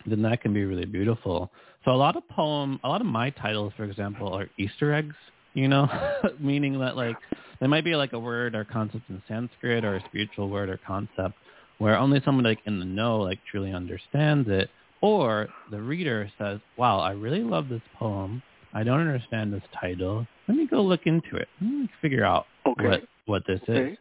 [0.06, 1.52] then that can be really beautiful.
[1.86, 5.16] So a lot of poem, a lot of my titles, for example, are Easter eggs,
[5.54, 5.88] you know,
[6.40, 7.18] meaning that like
[7.60, 10.80] there might be like a word or concept in Sanskrit or a spiritual word or
[10.86, 11.36] concept
[11.78, 14.70] where only someone like in the know like truly understands it,
[15.02, 18.44] or the reader says, "Wow, I really love this poem.
[18.74, 20.28] I don't understand this title.
[20.48, 21.48] Let me go look into it.
[21.62, 22.88] Let me figure out okay.
[22.88, 23.92] what what this okay.
[23.94, 23.98] is."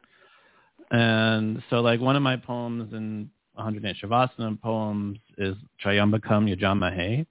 [0.90, 7.26] And so, like one of my poems in 108 Shavasana poems is Tryambakam Yajamahe,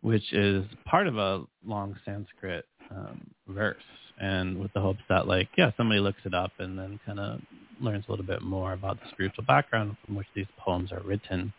[0.00, 3.76] which is part of a long Sanskrit um, verse
[4.20, 7.40] and with the hopes that like yeah somebody looks it up and then kind of
[7.80, 11.52] learns a little bit more about the spiritual background from which these poems are written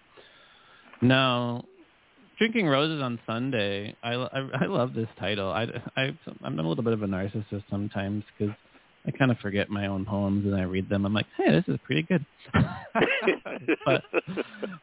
[1.02, 1.64] now
[2.38, 6.84] drinking roses on sunday i i, I love this title i i i'm a little
[6.84, 8.56] bit of a narcissist sometimes because
[9.06, 11.06] I kind of forget my own poems and I read them.
[11.06, 12.26] I'm like, hey, this is pretty good.
[13.86, 14.04] but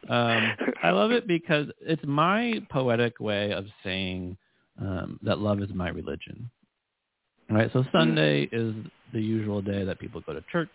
[0.09, 0.51] um,
[0.83, 4.37] I love it because it's my poetic way of saying
[4.79, 6.49] um, that love is my religion.
[7.49, 7.69] Right.
[7.73, 8.75] So Sunday is
[9.11, 10.69] the usual day that people go to church.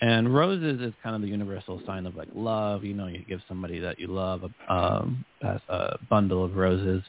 [0.00, 2.84] And roses is kind of the universal sign of like love.
[2.84, 7.02] You know, you give somebody that you love a, um, a bundle of roses.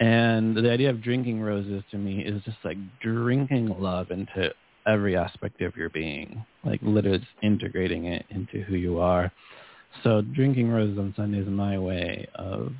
[0.00, 4.52] And the idea of drinking roses to me is just like drinking love into
[4.86, 9.30] every aspect of your being, like literally integrating it into who you are.
[10.02, 12.72] So drinking roses on Sunday is my way of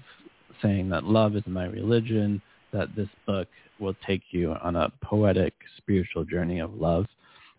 [0.60, 2.42] saying that love is my religion,
[2.72, 7.06] that this book will take you on a poetic spiritual journey of love.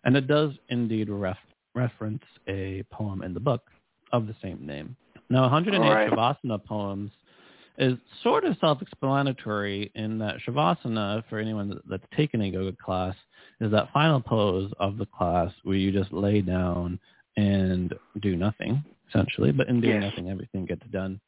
[0.04, 1.38] And it does indeed ref-
[1.76, 3.62] reference a poem in the book
[4.12, 4.96] of the same name.
[5.30, 6.10] Now, 108 right.
[6.10, 7.10] Shavasana poems
[7.78, 13.14] is sort of self-explanatory in that Shavasana, for anyone that's taken a yoga class,
[13.60, 16.98] is that final pose of the class where you just lay down
[17.36, 19.52] and do nothing, essentially.
[19.52, 20.10] But in doing yes.
[20.10, 21.20] nothing, everything gets done.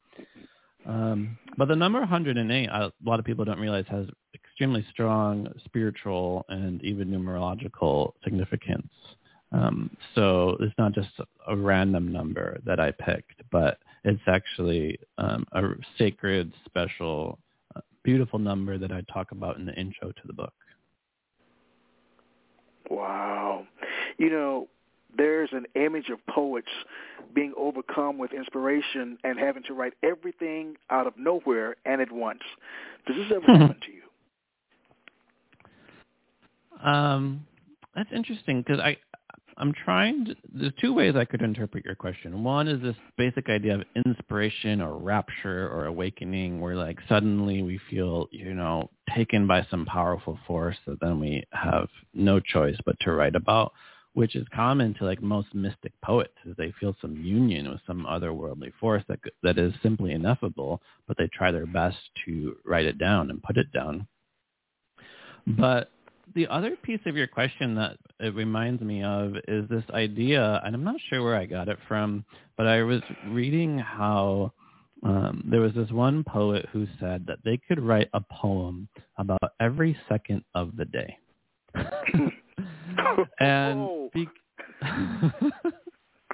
[0.85, 6.45] Um, but the number 108, a lot of people don't realize has extremely strong spiritual
[6.49, 8.91] and even numerological significance.
[9.51, 11.09] Um, so it's not just
[11.47, 15.61] a random number that I picked, but it's actually um, a
[15.97, 17.39] sacred, special,
[17.75, 20.53] uh, beautiful number that I talk about in the intro to the book.
[22.89, 23.65] Wow.
[24.17, 24.67] You know,
[25.17, 26.67] there's an image of poets
[27.33, 32.41] being overcome with inspiration and having to write everything out of nowhere and at once.
[33.07, 34.03] Does this ever happen to you?
[36.89, 37.45] Um,
[37.95, 38.97] that's interesting because I
[39.59, 40.25] I'm trying.
[40.25, 42.43] To, there's two ways I could interpret your question.
[42.43, 47.79] One is this basic idea of inspiration or rapture or awakening, where like suddenly we
[47.89, 52.95] feel you know taken by some powerful force that then we have no choice but
[53.01, 53.73] to write about
[54.13, 58.05] which is common to like most mystic poets, is they feel some union with some
[58.09, 62.97] otherworldly force that that is simply ineffable, but they try their best to write it
[62.97, 64.07] down and put it down.
[65.45, 65.91] But
[66.35, 70.75] the other piece of your question that it reminds me of is this idea, and
[70.75, 72.25] I'm not sure where I got it from,
[72.57, 74.53] but I was reading how
[75.03, 79.53] um, there was this one poet who said that they could write a poem about
[79.59, 81.17] every second of the day.
[83.39, 84.27] and be-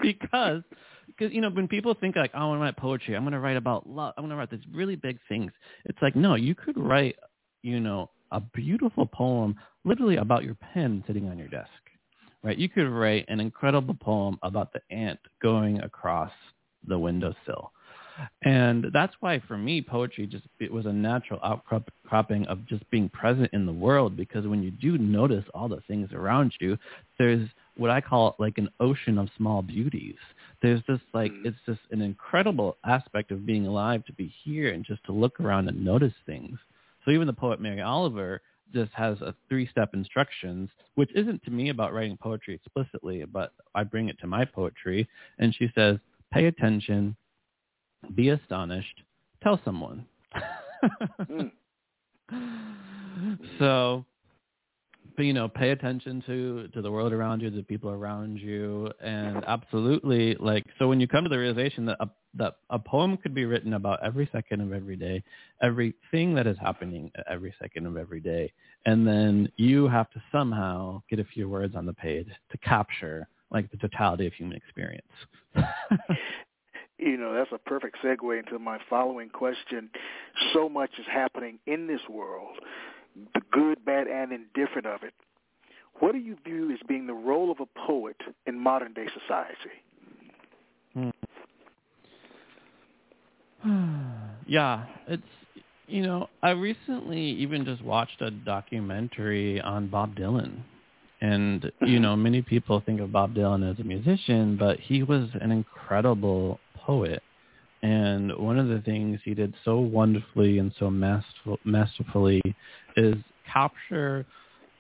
[0.02, 0.62] because
[1.08, 3.34] because you know when people think like oh, I want to write poetry, I'm going
[3.34, 5.52] to write about love, I'm going to write these really big things.
[5.86, 7.16] It's like no, you could write
[7.62, 11.70] you know a beautiful poem literally about your pen sitting on your desk,
[12.44, 12.58] right?
[12.58, 16.32] You could write an incredible poem about the ant going across
[16.88, 17.72] the windowsill.
[18.44, 23.10] And that's why for me, poetry just it was a natural outcropping of just being
[23.10, 26.78] present in the world because when you do notice all the things around you,
[27.20, 27.48] there's
[27.78, 30.16] what I call like an ocean of small beauties.
[30.62, 31.46] There's just like, mm.
[31.46, 35.40] it's just an incredible aspect of being alive to be here and just to look
[35.40, 36.58] around and notice things.
[37.06, 38.42] So even the poet Mary Oliver
[38.74, 43.84] just has a three-step instructions, which isn't to me about writing poetry explicitly, but I
[43.84, 45.08] bring it to my poetry.
[45.38, 45.98] And she says,
[46.34, 47.16] pay attention,
[48.16, 49.02] be astonished,
[49.44, 50.06] tell someone.
[51.30, 51.52] mm.
[53.60, 54.06] So
[55.24, 59.44] you know pay attention to to the world around you the people around you and
[59.48, 63.34] absolutely like so when you come to the realization that a that a poem could
[63.34, 65.24] be written about every second of every day
[65.62, 68.52] everything that is happening every second of every day
[68.86, 73.28] and then you have to somehow get a few words on the page to capture
[73.52, 75.08] like the totality of human experience.
[76.98, 79.90] You know that's a perfect segue into my following question.
[80.54, 82.58] So much is happening in this world
[83.34, 85.14] the good, bad, and indifferent of it.
[86.00, 89.72] What do you view as being the role of a poet in modern day society?
[90.94, 91.10] Hmm.
[94.48, 95.24] yeah, it's
[95.88, 100.62] you know I recently even just watched a documentary on Bob Dylan,
[101.22, 105.30] and you know many people think of Bob Dylan as a musician, but he was
[105.42, 107.22] an incredible poet.
[107.82, 112.42] And one of the things he did so wonderfully and so masterful, masterfully
[112.96, 113.16] is
[113.52, 114.26] capture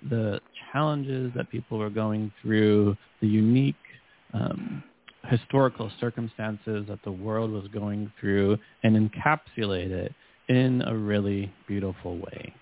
[0.09, 0.39] the
[0.71, 3.75] challenges that people were going through, the unique
[4.33, 4.83] um,
[5.25, 10.13] historical circumstances that the world was going through, and encapsulate it
[10.47, 12.53] in a really beautiful way.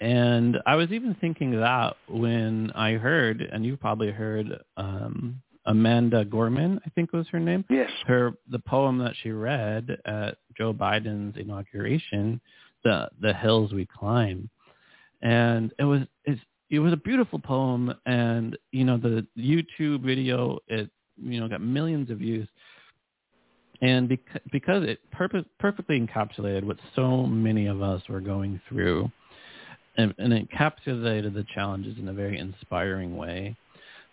[0.00, 6.24] And I was even thinking that when I heard, and you probably heard um, Amanda
[6.24, 7.64] Gorman, I think was her name.
[7.68, 7.90] Yes.
[8.06, 12.40] Her the poem that she read at Joe Biden's inauguration,
[12.88, 14.48] the the hills we climb,
[15.20, 20.58] and it was it's, it was a beautiful poem, and you know the YouTube video
[20.68, 20.88] it
[21.22, 22.48] you know got millions of views,
[23.82, 29.10] and because because it perfectly encapsulated what so many of us were going through,
[29.98, 33.54] and, and it encapsulated the challenges in a very inspiring way.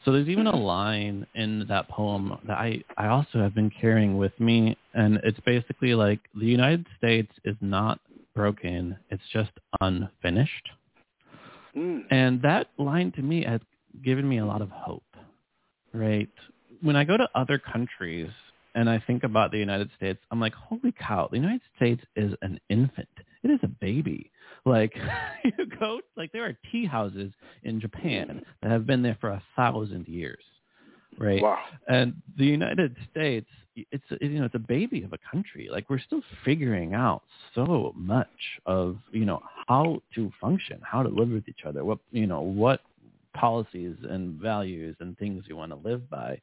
[0.04, 4.18] So there's even a line in that poem that I, I also have been carrying
[4.20, 8.00] with me, and it's basically like the United States is not
[8.36, 10.70] broken, it's just unfinished.
[11.76, 12.04] Mm.
[12.12, 13.62] And that line to me has
[14.04, 15.04] given me a lot of hope,
[15.94, 16.30] right?
[16.82, 18.30] When I go to other countries
[18.76, 22.34] and I think about the United States, I'm like, holy cow, the United States is
[22.42, 23.08] an infant.
[23.44, 24.32] It is a baby.
[24.66, 24.94] Like
[25.44, 27.32] you go, like there are tea houses
[27.64, 30.44] in Japan that have been there for a thousand years,
[31.18, 31.42] right?
[31.42, 31.60] Wow.
[31.88, 35.68] And the United States, it's you know it's a baby of a country.
[35.70, 38.28] Like we're still figuring out so much
[38.66, 42.42] of you know how to function, how to live with each other, what you know
[42.42, 42.82] what
[43.34, 46.40] policies and values and things you want to live by,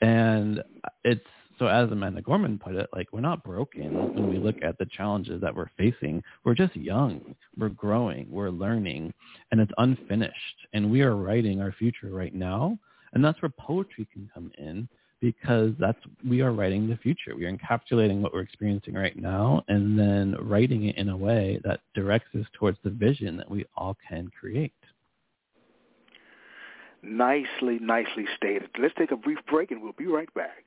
[0.00, 0.62] and
[1.04, 1.24] it's
[1.58, 4.86] so as Amanda Gorman put it, like we're not broken when we look at the
[4.86, 6.22] challenges that we're facing.
[6.44, 7.34] We're just young.
[7.56, 8.26] We're growing.
[8.30, 9.14] We're learning,
[9.50, 10.66] and it's unfinished.
[10.74, 12.78] And we are writing our future right now.
[13.16, 14.86] And that's where poetry can come in
[15.22, 15.96] because that's
[16.28, 17.34] we are writing the future.
[17.34, 21.58] We are encapsulating what we're experiencing right now and then writing it in a way
[21.64, 24.74] that directs us towards the vision that we all can create.
[27.02, 28.68] Nicely, nicely stated.
[28.78, 30.66] Let's take a brief break and we'll be right back.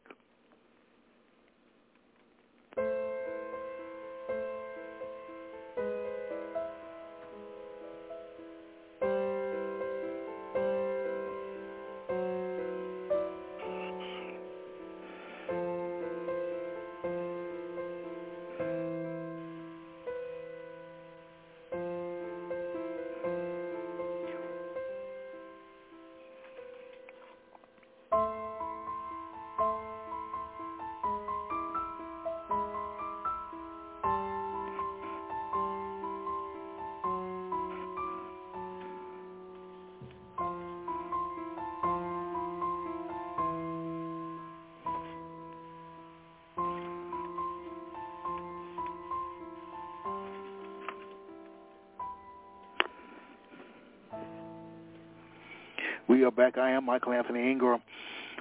[56.19, 56.57] We are back.
[56.57, 57.81] I am Michael Anthony Ingram.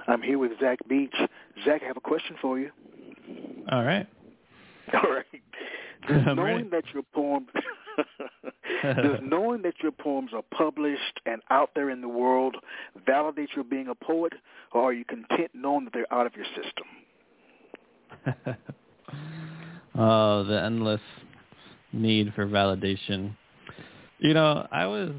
[0.05, 1.15] I'm here with Zach Beach.
[1.63, 2.71] Zach, I have a question for you.
[3.71, 4.05] All right.
[4.93, 5.23] All right.
[6.05, 7.47] Does knowing that your poems
[8.83, 12.57] does knowing that your poems are published and out there in the world
[13.05, 14.33] validate your being a poet,
[14.73, 16.85] or are you content knowing that they're out of your system?
[19.97, 20.99] oh, the endless
[21.93, 23.37] need for validation.
[24.17, 25.13] You know, I was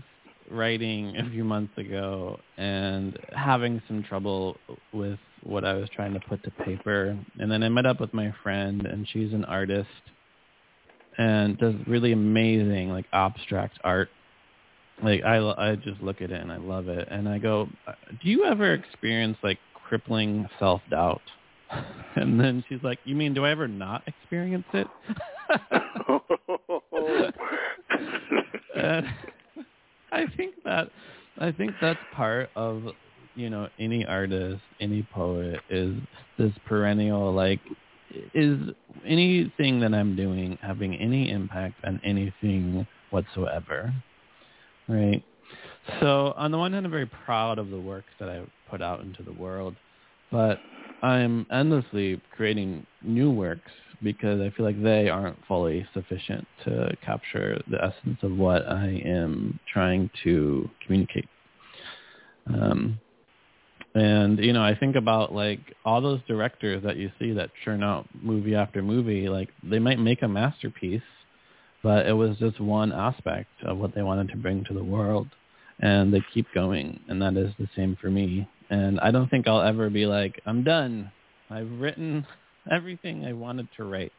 [0.50, 4.56] writing a few months ago and having some trouble
[4.92, 7.16] with what I was trying to put to paper.
[7.38, 9.88] And then I met up with my friend and she's an artist
[11.18, 14.08] and does really amazing like abstract art.
[15.02, 17.08] Like I I just look at it and I love it.
[17.10, 17.68] And I go,
[18.22, 21.22] "Do you ever experience like crippling self-doubt?"
[22.16, 24.88] And then she's like, "You mean do I ever not experience it?"
[28.74, 29.06] and
[30.12, 30.88] I think that
[31.38, 32.82] I think that's part of
[33.34, 35.96] you know any artist, any poet is
[36.38, 37.60] this perennial like
[38.34, 38.58] is
[39.06, 43.92] anything that I'm doing having any impact on anything whatsoever,
[44.88, 45.22] right?
[46.00, 49.00] So on the one hand, I'm very proud of the work that I put out
[49.00, 49.74] into the world,
[50.30, 50.58] but
[51.02, 53.70] I'm endlessly creating new works
[54.02, 59.02] because I feel like they aren't fully sufficient to capture the essence of what I
[59.04, 61.28] am trying to communicate.
[62.46, 62.98] Um,
[63.94, 67.82] and you know, I think about like all those directors that you see that churn
[67.82, 69.28] out movie after movie.
[69.28, 71.02] Like they might make a masterpiece,
[71.82, 75.28] but it was just one aspect of what they wanted to bring to the world,
[75.80, 77.00] and they keep going.
[77.08, 78.48] And that is the same for me.
[78.70, 81.10] And I don't think I'll ever be like, I'm done.
[81.50, 82.24] I've written
[82.70, 84.12] everything I wanted to write.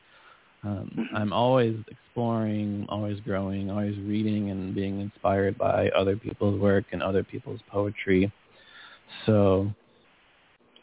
[0.63, 1.15] Um, mm-hmm.
[1.15, 7.01] I'm always exploring, always growing, always reading and being inspired by other people's work and
[7.01, 8.31] other people's poetry.
[9.25, 9.71] So,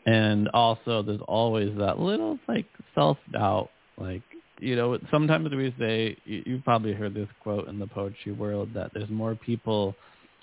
[0.07, 4.23] and also there's always that little like self-doubt, like,
[4.61, 8.71] you know, sometimes we say, you, you've probably heard this quote in the poetry world
[8.75, 9.95] that there's more people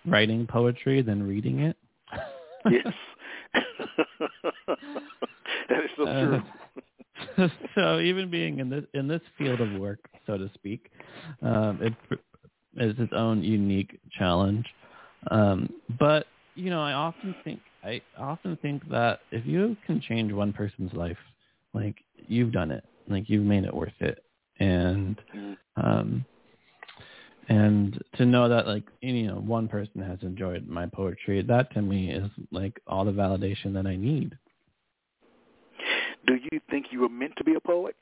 [0.06, 1.76] writing poetry than reading it.
[2.72, 2.94] yes.
[5.70, 6.42] that is so true.
[7.76, 10.90] So even being in this in this field of work, so to speak,
[11.42, 11.94] um, it
[12.78, 14.66] is its own unique challenge.
[15.32, 15.70] Um,
[16.00, 20.54] but you know, I often think I often think that if you can change one
[20.54, 21.18] person's life,
[21.74, 21.96] like
[22.28, 24.24] you've done it, like you've made it worth it,
[24.60, 25.58] and mm.
[25.76, 26.26] um,
[27.50, 31.82] and to know that like you know one person has enjoyed my poetry, that to
[31.82, 34.38] me is like all the validation that I need.
[36.28, 37.96] Do you think you were meant to be a poet?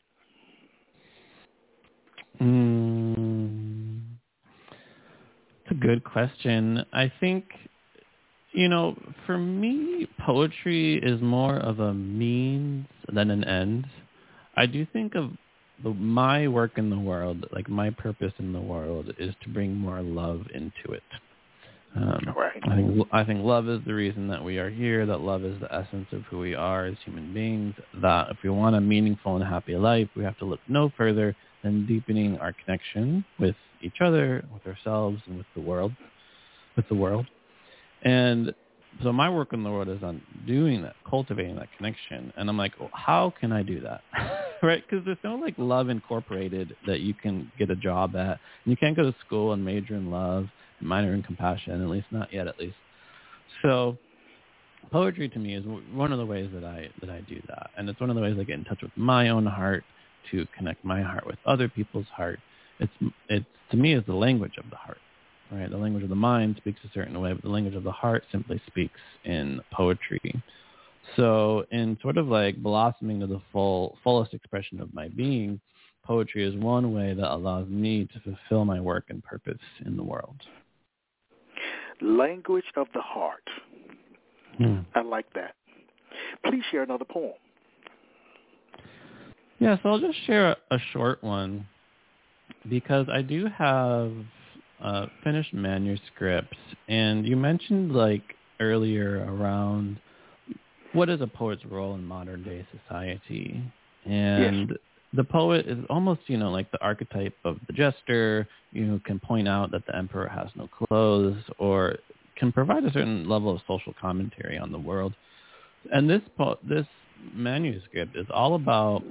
[2.41, 4.01] Mm,
[5.61, 6.84] it's a good question.
[6.91, 7.45] I think
[8.53, 8.95] you know,
[9.26, 13.88] for me, poetry is more of a means than an end.
[14.55, 15.32] I do think of
[15.84, 19.76] the, my work in the world, like my purpose in the world, is to bring
[19.76, 21.03] more love into it.
[21.96, 22.60] Um, right.
[22.64, 25.06] I think I think love is the reason that we are here.
[25.06, 27.76] That love is the essence of who we are as human beings.
[28.02, 31.36] That if we want a meaningful and happy life, we have to look no further
[31.64, 35.91] than deepening our connection with each other, with ourselves, and with the world.
[36.76, 37.28] With the world.
[38.04, 38.54] And
[39.04, 42.34] so my work in the world is on doing that, cultivating that connection.
[42.38, 44.02] And I'm like, well, how can I do that?
[44.64, 44.84] right?
[44.88, 48.39] Because there's no like love incorporated that you can get a job at.
[48.66, 50.48] And you can't go to school and major in love
[50.84, 52.76] minor in compassion, at least not yet, at least.
[53.62, 53.98] So
[54.92, 55.64] poetry to me is
[55.94, 58.22] one of the ways that I that I do that, and it's one of the
[58.22, 59.84] ways I get in touch with my own heart
[60.32, 62.40] to connect my heart with other people's heart.
[62.80, 62.92] It's
[63.30, 65.00] it's to me is the language of the heart
[65.54, 65.70] right?
[65.70, 68.24] The language of the mind speaks a certain way, but the language of the heart
[68.32, 70.44] simply speaks in poetry.
[71.16, 75.60] So in sort of like blossoming to the full fullest expression of my being,
[76.06, 80.04] poetry is one way that allows me to fulfill my work and purpose in the
[80.04, 80.38] world.
[82.04, 83.47] Language of the heart.
[84.58, 84.80] Hmm.
[84.93, 85.56] I like that.
[86.45, 87.34] Please share another poem.
[89.60, 91.66] Yeah, so I'll just share a, a short one
[92.70, 94.12] because I do have
[94.82, 96.58] uh, finished manuscripts,
[96.89, 98.24] and you mentioned like
[98.60, 99.99] earlier around
[100.91, 103.62] what is a poet's role in modern day society,
[104.06, 104.78] and yes.
[105.16, 109.20] The poet is almost you know like the archetype of the jester, you know, can
[109.20, 111.97] point out that the emperor has no clothes, or
[112.36, 115.14] can provide a certain level of social commentary on the world.
[115.91, 116.86] And this po- this
[117.34, 119.03] manuscript is all about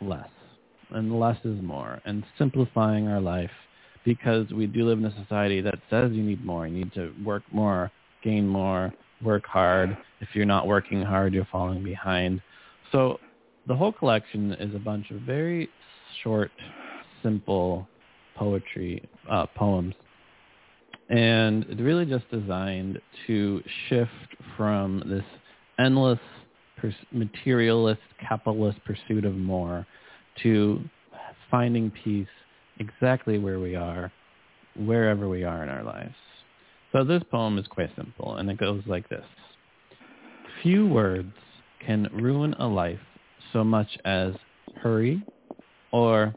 [0.00, 0.28] less,
[0.90, 3.50] and less is more, and simplifying our life
[4.04, 7.12] because we do live in a society that says you need more, you need to
[7.24, 7.90] work more,
[8.22, 9.96] gain more, work hard.
[10.20, 12.40] If you're not working hard, you're falling behind.
[12.92, 13.20] So
[13.66, 15.68] the whole collection is a bunch of very
[16.22, 16.50] short,
[17.22, 17.86] simple
[18.36, 19.94] poetry uh, poems,
[21.08, 24.10] and it's really just designed to shift
[24.56, 25.24] from this
[25.78, 26.18] endless
[26.76, 29.86] pers- materialist, capitalist pursuit of more
[30.42, 30.80] to
[31.50, 32.28] finding peace
[32.78, 34.12] exactly where we are,
[34.76, 36.14] wherever we are in our lives.
[36.92, 39.24] So this poem is quite simple, and it goes like this.
[40.62, 41.32] Few words
[41.84, 43.00] can ruin a life
[43.52, 44.34] so much as
[44.76, 45.22] hurry
[45.92, 46.34] or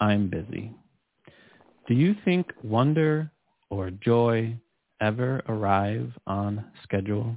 [0.00, 0.72] I'm busy.
[1.86, 3.30] Do you think wonder
[3.70, 4.56] or joy
[5.00, 7.36] ever arrive on schedule?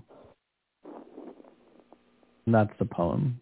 [2.46, 3.40] That's the poem.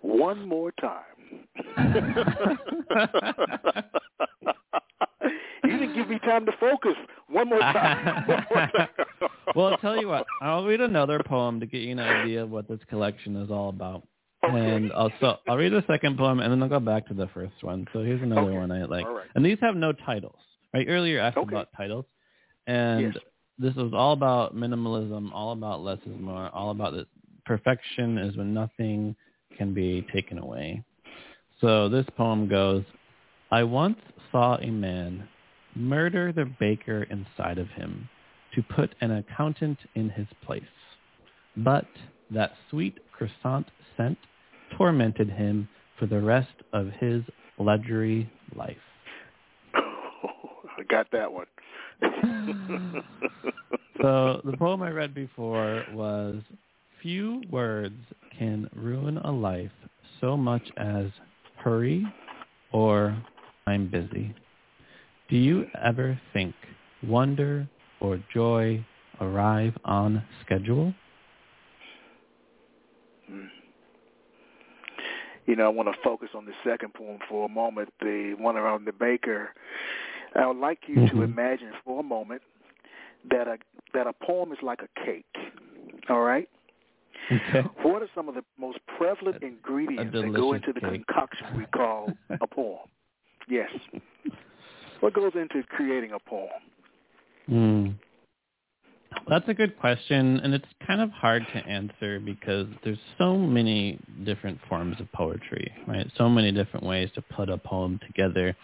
[0.00, 1.02] One more time.
[5.64, 6.94] you didn't give me time to focus.
[7.30, 8.24] One more time.
[8.26, 8.88] One more time.
[9.54, 10.26] well, I'll tell you what.
[10.40, 13.68] I'll read another poem to get you an idea of what this collection is all
[13.68, 14.06] about.
[14.44, 14.56] Okay.
[14.56, 17.62] And also, I'll read the second poem, and then I'll go back to the first
[17.62, 17.86] one.
[17.92, 18.56] So here's another Okay.
[18.56, 19.06] one I like.
[19.06, 19.26] Right.
[19.34, 20.38] And these have no titles.
[20.72, 20.86] Right?
[20.88, 21.48] Earlier you asked Okay.
[21.48, 22.04] about titles,
[22.66, 23.22] and Yes.
[23.58, 27.06] this was all about minimalism, all about less is more, all about the
[27.44, 29.16] perfection is when nothing
[29.56, 30.82] can be taken away.
[31.60, 32.84] So this poem goes,
[33.50, 33.98] I once
[34.30, 35.26] saw a man
[35.78, 38.08] murder the baker inside of him
[38.54, 40.62] to put an accountant in his place.
[41.56, 41.86] But
[42.30, 43.66] that sweet croissant
[43.96, 44.18] scent
[44.76, 45.68] tormented him
[45.98, 47.22] for the rest of his
[47.58, 48.76] leathery life.
[49.74, 51.46] I got that one.
[54.00, 56.36] So the poem I read before was
[57.02, 57.96] few words
[58.38, 59.72] can ruin a life
[60.20, 61.06] so much as
[61.56, 62.06] hurry
[62.72, 63.20] or
[63.66, 64.34] I'm busy.
[65.28, 66.54] Do you ever think
[67.02, 67.68] wonder
[68.00, 68.84] or joy
[69.20, 70.94] arrive on schedule?
[75.48, 78.56] you know, I want to focus on the second poem for a moment, the one
[78.56, 79.54] around the baker.
[80.34, 81.24] I would like you to Mhm.
[81.24, 82.42] imagine for a moment
[83.24, 83.58] that a
[83.94, 85.24] that a poem is like a cake.
[86.10, 86.48] All right.
[87.32, 87.62] Okay.
[87.82, 91.06] What are some of the most prevalent ingredients that go into the cake.
[91.06, 92.80] concoction we call a poem?
[93.48, 93.70] Yes.
[95.00, 96.48] What goes into creating a poem?
[97.46, 97.86] Hmm.
[99.28, 103.98] That's a good question, and it's kind of hard to answer because there's so many
[104.24, 106.06] different forms of poetry, right?
[106.16, 108.56] So many different ways to put a poem together,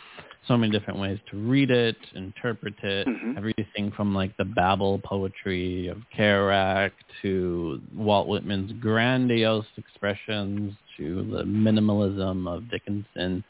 [0.47, 3.37] so many different ways to read it, interpret it, Mhm.
[3.37, 11.45] everything from like the babble poetry of Kerouac to Walt Whitman's grandiose expressions to the
[11.45, 13.45] minimalism of Dickinson.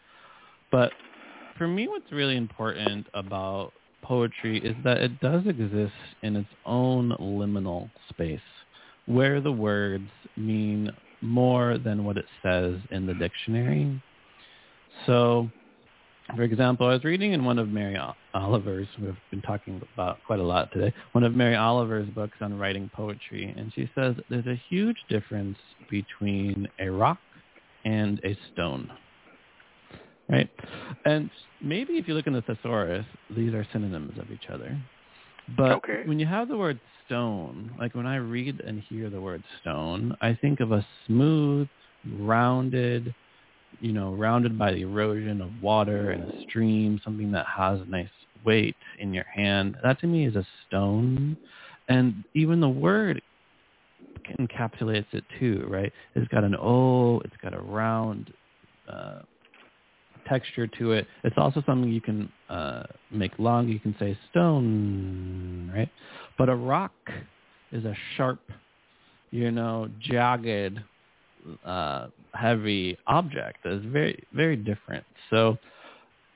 [0.70, 0.93] But
[1.59, 5.92] for me, what's really important about poetry is that it does exist
[6.22, 8.40] in its own liminal space
[9.07, 10.90] where the words mean
[11.20, 14.02] more than what it says in the dictionary.
[15.07, 15.48] So,
[16.34, 17.98] for example, I was reading in one of Mary
[18.34, 22.59] Oliver's, we've been talking about quite a lot today, one of Mary Oliver's books on
[22.59, 25.59] writing poetry, and she says there's a huge difference
[25.90, 27.18] between a rock
[27.84, 28.90] and a stone
[30.29, 30.49] right?
[31.05, 33.05] And maybe if you look in the thesaurus,
[33.37, 34.77] these are synonyms of each other.
[35.57, 36.03] But Okay.
[36.07, 40.16] when you have the word stone, like when I read and hear the word stone,
[40.20, 41.68] I think of a smooth,
[42.18, 43.14] rounded,
[43.81, 47.85] you know, rounded by the erosion of water and a stream, something that has a
[47.85, 48.09] nice
[48.45, 49.77] weight in your hand.
[49.83, 51.37] That to me is a stone.
[51.89, 53.20] And even the word
[54.41, 55.93] encapsulates it too, right?
[56.14, 58.33] It's got an O, it's got a round
[58.91, 59.20] uh,
[60.27, 61.07] texture to it.
[61.22, 63.68] It's also something you can uh, make long.
[63.68, 65.91] You can say stone, right?
[66.39, 66.93] But a rock
[67.72, 68.41] is a sharp,
[69.31, 70.81] you know, jagged,
[71.64, 75.05] uh, heavy object that is very, very different.
[75.31, 75.59] So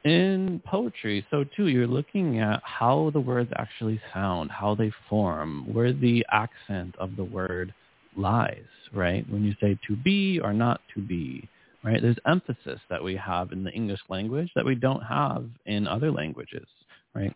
[0.05, 5.73] in poetry, so too, you're looking at how the words actually sound, how they form,
[5.73, 7.75] where the accent of the word
[8.17, 9.29] lies, right?
[9.31, 11.49] When you say to be or not to be,
[11.89, 12.03] right?
[12.03, 16.13] There's emphasis that we have in the English language that we don't have in other
[16.13, 16.67] languages,
[17.15, 17.35] right?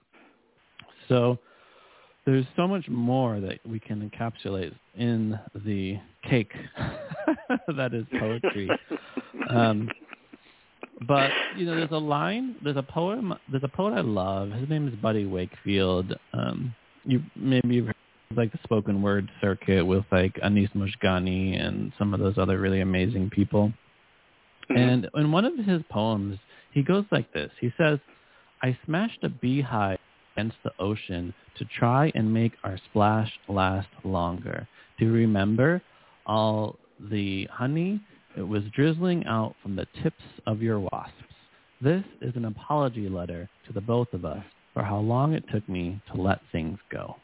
[1.08, 1.38] So
[2.26, 5.98] there's so much more that we can encapsulate in the
[6.28, 6.52] cake
[7.76, 8.70] that is poetry.
[9.48, 9.88] Um,
[11.08, 14.50] but you know, there's a line, there's a poem, there's a poet I love.
[14.50, 16.14] His name is Buddy Wakefield.
[16.34, 16.74] Um,
[17.04, 17.94] you maybe you've heard
[18.36, 22.82] like the spoken word circuit with like Anis Mojgani and some of those other really
[22.82, 23.72] amazing people.
[24.68, 24.76] Mhm.
[24.76, 26.38] And in one of his poems,
[26.72, 27.50] he goes like this.
[27.60, 27.98] He says,
[28.62, 29.98] I smashed a beehive
[30.34, 34.66] against the ocean to try and make our splash last longer.
[34.98, 35.82] To remember
[36.26, 36.78] all
[37.10, 38.00] the honey
[38.36, 41.34] it was drizzling out from the tips of your wasps.
[41.80, 45.68] This is an apology letter to the both of us for how long it took
[45.68, 47.16] me to let things go.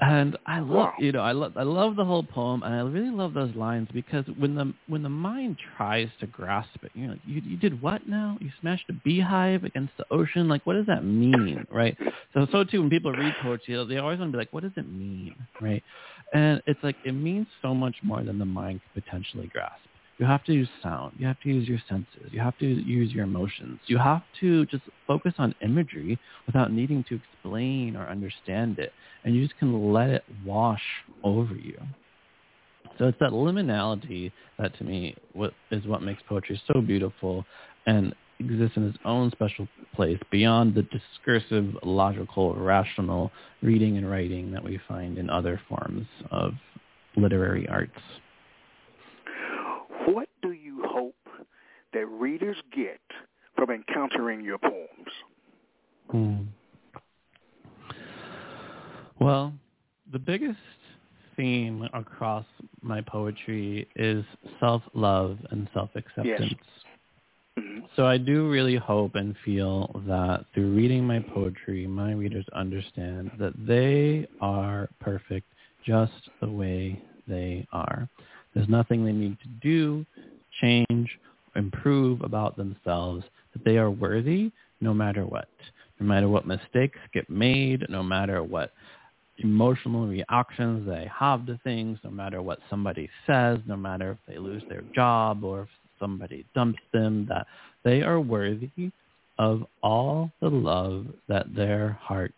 [0.00, 0.94] And I love, Wow.
[0.98, 3.88] you know, I love, I love the whole poem, and I really love those lines
[3.92, 7.80] because when the when the mind tries to grasp it, you know, you you did
[7.80, 8.36] what now?
[8.40, 10.48] You smashed a beehive against the ocean.
[10.48, 11.96] Like, what does that mean, right?
[12.32, 14.72] So so too when people read poetry, they always want to be like, what does
[14.76, 15.82] it mean, right?
[16.32, 19.86] And it's like it means so much more than the mind could potentially grasp.
[20.18, 21.14] You have to use sound.
[21.18, 22.30] You have to use your senses.
[22.30, 23.80] You have to use your emotions.
[23.86, 28.92] You have to just focus on imagery without needing to explain or understand it.
[29.24, 30.82] And you just can let it wash
[31.24, 31.78] over you.
[32.98, 37.44] So it's that liminality that to me what is what makes poetry so beautiful
[37.86, 44.52] and exists in its own special place beyond the discursive, logical, rational reading and writing
[44.52, 46.52] that we find in other forms of
[47.16, 47.98] literary arts.
[50.06, 51.28] What do you hope
[51.92, 53.00] that readers get
[53.56, 55.08] from encountering your poems?
[56.10, 56.42] Hmm.
[59.20, 59.54] Well,
[60.12, 60.58] the biggest
[61.36, 62.44] theme across
[62.82, 64.24] my poetry is
[64.60, 66.60] self-love and self-acceptance.
[67.56, 67.88] Mhm.
[67.96, 73.30] So I do really hope and feel that through reading my poetry, my readers understand
[73.38, 75.46] that they are perfect
[75.84, 78.08] just the way they are.
[78.54, 80.06] There's nothing they need to do,
[80.60, 81.18] change,
[81.56, 84.50] improve about themselves, that they are worthy
[84.80, 85.48] no matter what.
[86.00, 88.72] No matter what mistakes get made, no matter what
[89.38, 94.38] emotional reactions they have to things, no matter what somebody says, no matter if they
[94.38, 97.46] lose their job or if somebody dumps them, that
[97.84, 98.90] they are worthy
[99.38, 102.34] of all the love that their heart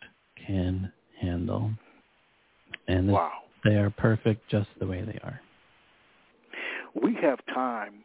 [0.47, 0.91] can
[1.21, 1.71] handle.
[2.89, 3.43] And Wow.
[3.65, 5.41] they are perfect just the way they are.
[7.03, 8.05] We have time,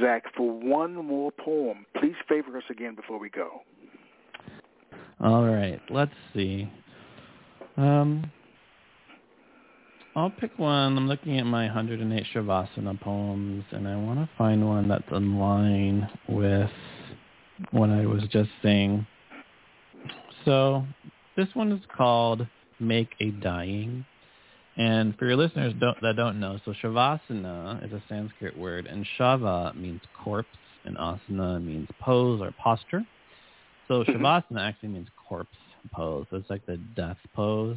[0.00, 1.84] Zach, for one more poem.
[1.98, 3.60] Please favor us again before we go.
[5.20, 6.70] All right, let's see.
[7.76, 8.30] Um,
[10.16, 10.96] I'll pick one.
[10.96, 15.38] I'm looking at my 108 Shavasana poems, and I want to find one that's in
[15.38, 16.70] line with
[17.70, 19.06] what I was just saying.
[20.44, 20.84] So
[21.36, 22.46] this one is called
[22.78, 24.04] Make a Dying.
[24.80, 29.06] And for your listeners don't, that don't know, so Shavasana is a Sanskrit word, and
[29.18, 30.48] Shava means corpse,
[30.86, 33.04] and Asana means pose or posture.
[33.88, 34.16] So Mhm.
[34.16, 35.58] Shavasana actually means corpse
[35.92, 36.26] pose.
[36.30, 37.76] So it's like the death pose.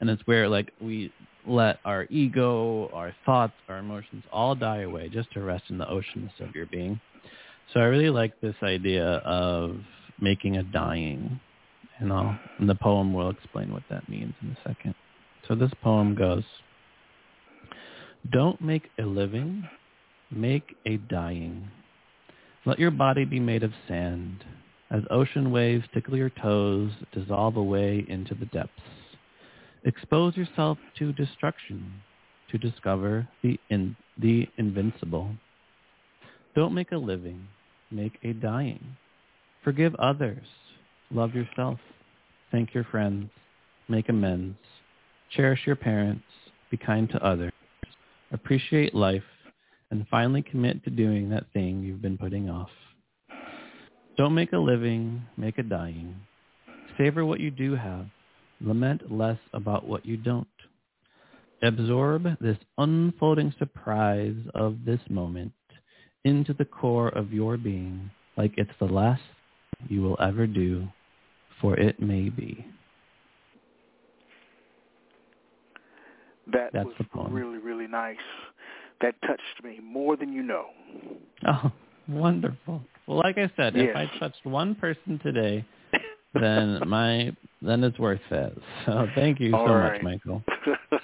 [0.00, 1.12] And it's where like we
[1.46, 5.86] let our ego, our thoughts, our emotions all die away just to rest in the
[5.86, 7.00] oceanness of your being.
[7.72, 9.76] So I really like this idea of
[10.20, 11.38] making a dying.
[11.98, 14.96] And, I'll, and the poem will explain what that means in a second.
[15.50, 16.44] So this poem goes,
[18.30, 19.68] Don't make a living,
[20.30, 21.68] make a dying.
[22.64, 24.44] Let your body be made of sand.
[24.92, 28.80] As ocean waves tickle your toes, dissolve away into the depths.
[29.84, 31.94] Expose yourself to destruction
[32.52, 35.30] to discover the, in, the invincible.
[36.54, 37.48] Don't make a living,
[37.90, 38.96] make a dying.
[39.64, 40.46] Forgive others,
[41.10, 41.80] love yourself,
[42.52, 43.30] thank your friends,
[43.88, 44.56] make amends,
[45.30, 46.24] cherish your parents,
[46.70, 47.52] be kind to others,
[48.32, 49.22] appreciate life,
[49.90, 52.70] and finally commit to doing that thing you've been putting off.
[54.16, 56.14] Don't make a living, make a dying.
[56.98, 58.06] Savor what you do have.
[58.60, 60.46] Lament less about what you don't.
[61.62, 65.52] Absorb this unfolding surprise of this moment
[66.24, 69.22] into the core of your being like it's the last
[69.88, 70.86] you will ever do,
[71.60, 72.64] for it may be.
[76.52, 76.94] That That's was
[77.30, 78.16] really, really nice.
[79.00, 80.66] That touched me more than you know.
[81.46, 81.72] Oh,
[82.08, 82.82] wonderful.
[83.06, 85.64] Well, like I said, if I touched one person today,
[86.34, 88.58] then my then it's worth it.
[88.86, 90.02] So thank you All so right.
[90.02, 90.42] much, Michael.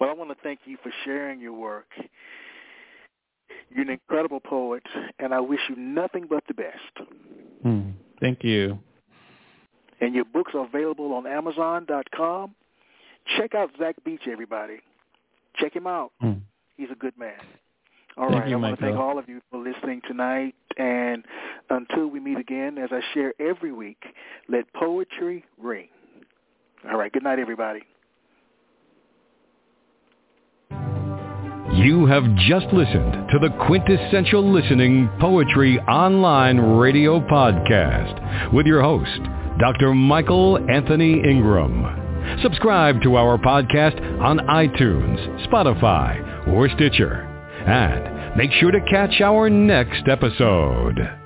[0.00, 1.88] well, I want to thank you for sharing your work.
[3.70, 4.82] You're an incredible poet,
[5.18, 7.08] and I wish you nothing but the best.
[7.62, 7.90] Hmm.
[8.20, 8.78] Thank you.
[10.00, 12.54] And your books are available on Amazon.com.
[13.36, 14.80] Check out Zach Beach, everybody.
[15.56, 16.12] Check him out.
[16.20, 16.32] Hmm.
[16.76, 17.34] He's a good man.
[18.16, 20.54] All Thank right, you, I want to thank all of you for listening tonight.
[20.76, 21.24] And
[21.70, 24.02] until we meet again, as I share every week,
[24.48, 25.88] let poetry ring.
[26.90, 27.80] All right, good night, everybody.
[31.74, 39.20] You have just listened to the Quintessential Listening Poetry Online Radio Podcast with your host,
[39.60, 39.94] Dr.
[39.94, 42.07] Michael Anthony Ingram.
[42.42, 47.22] Subscribe to our podcast on iTunes, Spotify, or Stitcher.
[47.66, 51.17] And make sure to catch our next episode.